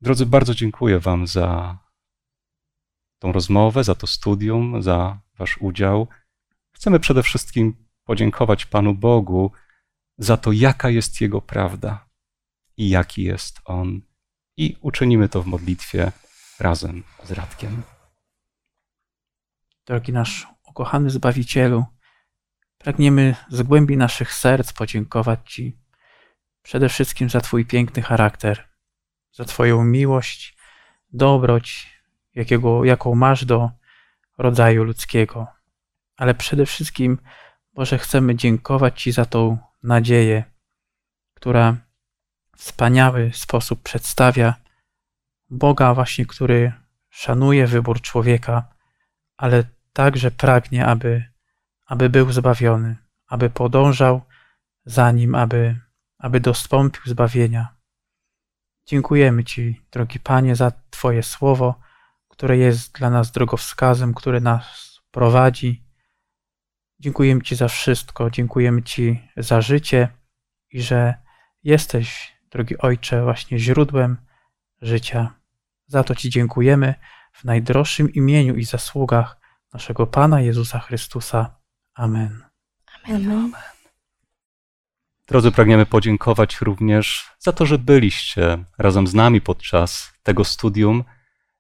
Drodzy, 0.01 0.25
bardzo 0.25 0.55
dziękuję 0.55 0.99
Wam 0.99 1.27
za 1.27 1.77
tą 3.19 3.31
rozmowę, 3.31 3.83
za 3.83 3.95
to 3.95 4.07
studium, 4.07 4.81
za 4.81 5.19
Wasz 5.37 5.57
udział. 5.57 6.07
Chcemy 6.71 6.99
przede 6.99 7.23
wszystkim 7.23 7.85
podziękować 8.03 8.65
Panu 8.65 8.93
Bogu 8.93 9.51
za 10.17 10.37
to, 10.37 10.51
jaka 10.51 10.89
jest 10.89 11.21
Jego 11.21 11.41
prawda 11.41 12.09
i 12.77 12.89
jaki 12.89 13.23
jest 13.23 13.61
On. 13.65 14.01
I 14.57 14.75
uczynimy 14.81 15.29
to 15.29 15.43
w 15.43 15.47
modlitwie 15.47 16.11
razem 16.59 17.03
z 17.23 17.31
Radkiem. 17.31 17.83
Drogi 19.85 20.13
nasz 20.13 20.47
ukochany 20.79 21.09
Zbawicielu, 21.09 21.85
pragniemy 22.77 23.35
z 23.49 23.63
głębi 23.63 23.97
naszych 23.97 24.33
serc 24.33 24.73
podziękować 24.73 25.53
Ci 25.53 25.79
przede 26.61 26.89
wszystkim 26.89 27.29
za 27.29 27.41
Twój 27.41 27.65
piękny 27.65 28.01
charakter, 28.01 28.67
za 29.31 29.45
Twoją 29.45 29.83
miłość, 29.83 30.57
dobroć, 31.13 31.89
jakiego, 32.35 32.85
jaką 32.85 33.15
masz 33.15 33.45
do 33.45 33.71
rodzaju 34.37 34.83
ludzkiego, 34.83 35.47
ale 36.17 36.33
przede 36.33 36.65
wszystkim 36.65 37.17
Boże, 37.73 37.97
chcemy 37.97 38.35
dziękować 38.35 39.01
Ci 39.01 39.11
za 39.11 39.25
tą 39.25 39.57
nadzieję, 39.83 40.43
która 41.33 41.75
w 42.55 42.59
wspaniały 42.59 43.31
sposób 43.33 43.83
przedstawia 43.83 44.55
Boga, 45.49 45.93
właśnie, 45.93 46.25
który 46.25 46.73
szanuje 47.09 47.67
wybór 47.67 48.01
człowieka, 48.01 48.69
ale 49.37 49.78
także 49.93 50.31
pragnie, 50.31 50.85
aby, 50.85 51.23
aby 51.85 52.09
był 52.09 52.31
zbawiony, 52.31 52.97
aby 53.27 53.49
podążał 53.49 54.21
za 54.85 55.11
nim, 55.11 55.35
aby, 55.35 55.79
aby 56.17 56.39
dostąpił 56.39 57.01
zbawienia. 57.05 57.75
Dziękujemy 58.85 59.43
Ci, 59.43 59.81
drogi 59.91 60.19
Panie, 60.19 60.55
za 60.55 60.71
Twoje 60.89 61.23
słowo, 61.23 61.79
które 62.27 62.57
jest 62.57 62.97
dla 62.97 63.09
nas 63.09 63.31
drogowskazem, 63.31 64.13
które 64.13 64.39
nas 64.39 64.99
prowadzi 65.11 65.89
Dziękujemy 67.01 67.41
Ci 67.41 67.55
za 67.55 67.67
wszystko, 67.67 68.29
dziękujemy 68.29 68.83
Ci 68.83 69.29
za 69.37 69.61
życie 69.61 70.07
i 70.71 70.81
że 70.81 71.13
jesteś, 71.63 72.33
drogi 72.51 72.77
Ojcze, 72.77 73.23
właśnie 73.23 73.59
źródłem 73.59 74.17
życia. 74.81 75.33
Za 75.87 76.03
to 76.03 76.15
Ci 76.15 76.29
dziękujemy 76.29 76.95
w 77.33 77.43
najdroższym 77.43 78.13
imieniu 78.13 78.55
i 78.55 78.63
zasługach 78.63 79.38
naszego 79.73 80.07
Pana 80.07 80.41
Jezusa 80.41 80.79
Chrystusa. 80.79 81.55
Amen. 81.95 82.43
Amen. 83.03 83.51
Drodzy, 85.27 85.51
pragniemy 85.51 85.85
podziękować 85.85 86.61
również 86.61 87.29
za 87.39 87.51
to, 87.51 87.65
że 87.65 87.77
byliście 87.77 88.63
razem 88.77 89.07
z 89.07 89.13
nami 89.13 89.41
podczas 89.41 90.13
tego 90.23 90.43
studium, 90.43 91.03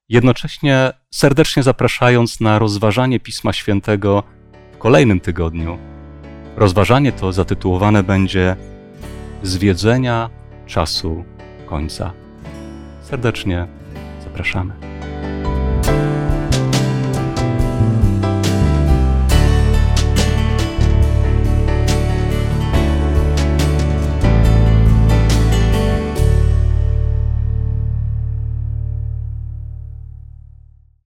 jednocześnie 0.09 0.91
serdecznie 1.11 1.63
zapraszając 1.63 2.39
na 2.39 2.59
rozważanie 2.59 3.19
Pisma 3.19 3.53
Świętego 3.53 4.23
kolejnym 4.79 5.19
tygodniu 5.19 5.77
rozważanie 6.59 7.11
to 7.11 7.33
zatytułowane 7.33 8.03
będzie 8.03 8.55
Zwiedzenia 9.43 10.29
czasu 10.65 11.25
końca. 11.65 12.13
Serdecznie 13.01 13.67
zapraszamy. 14.23 14.88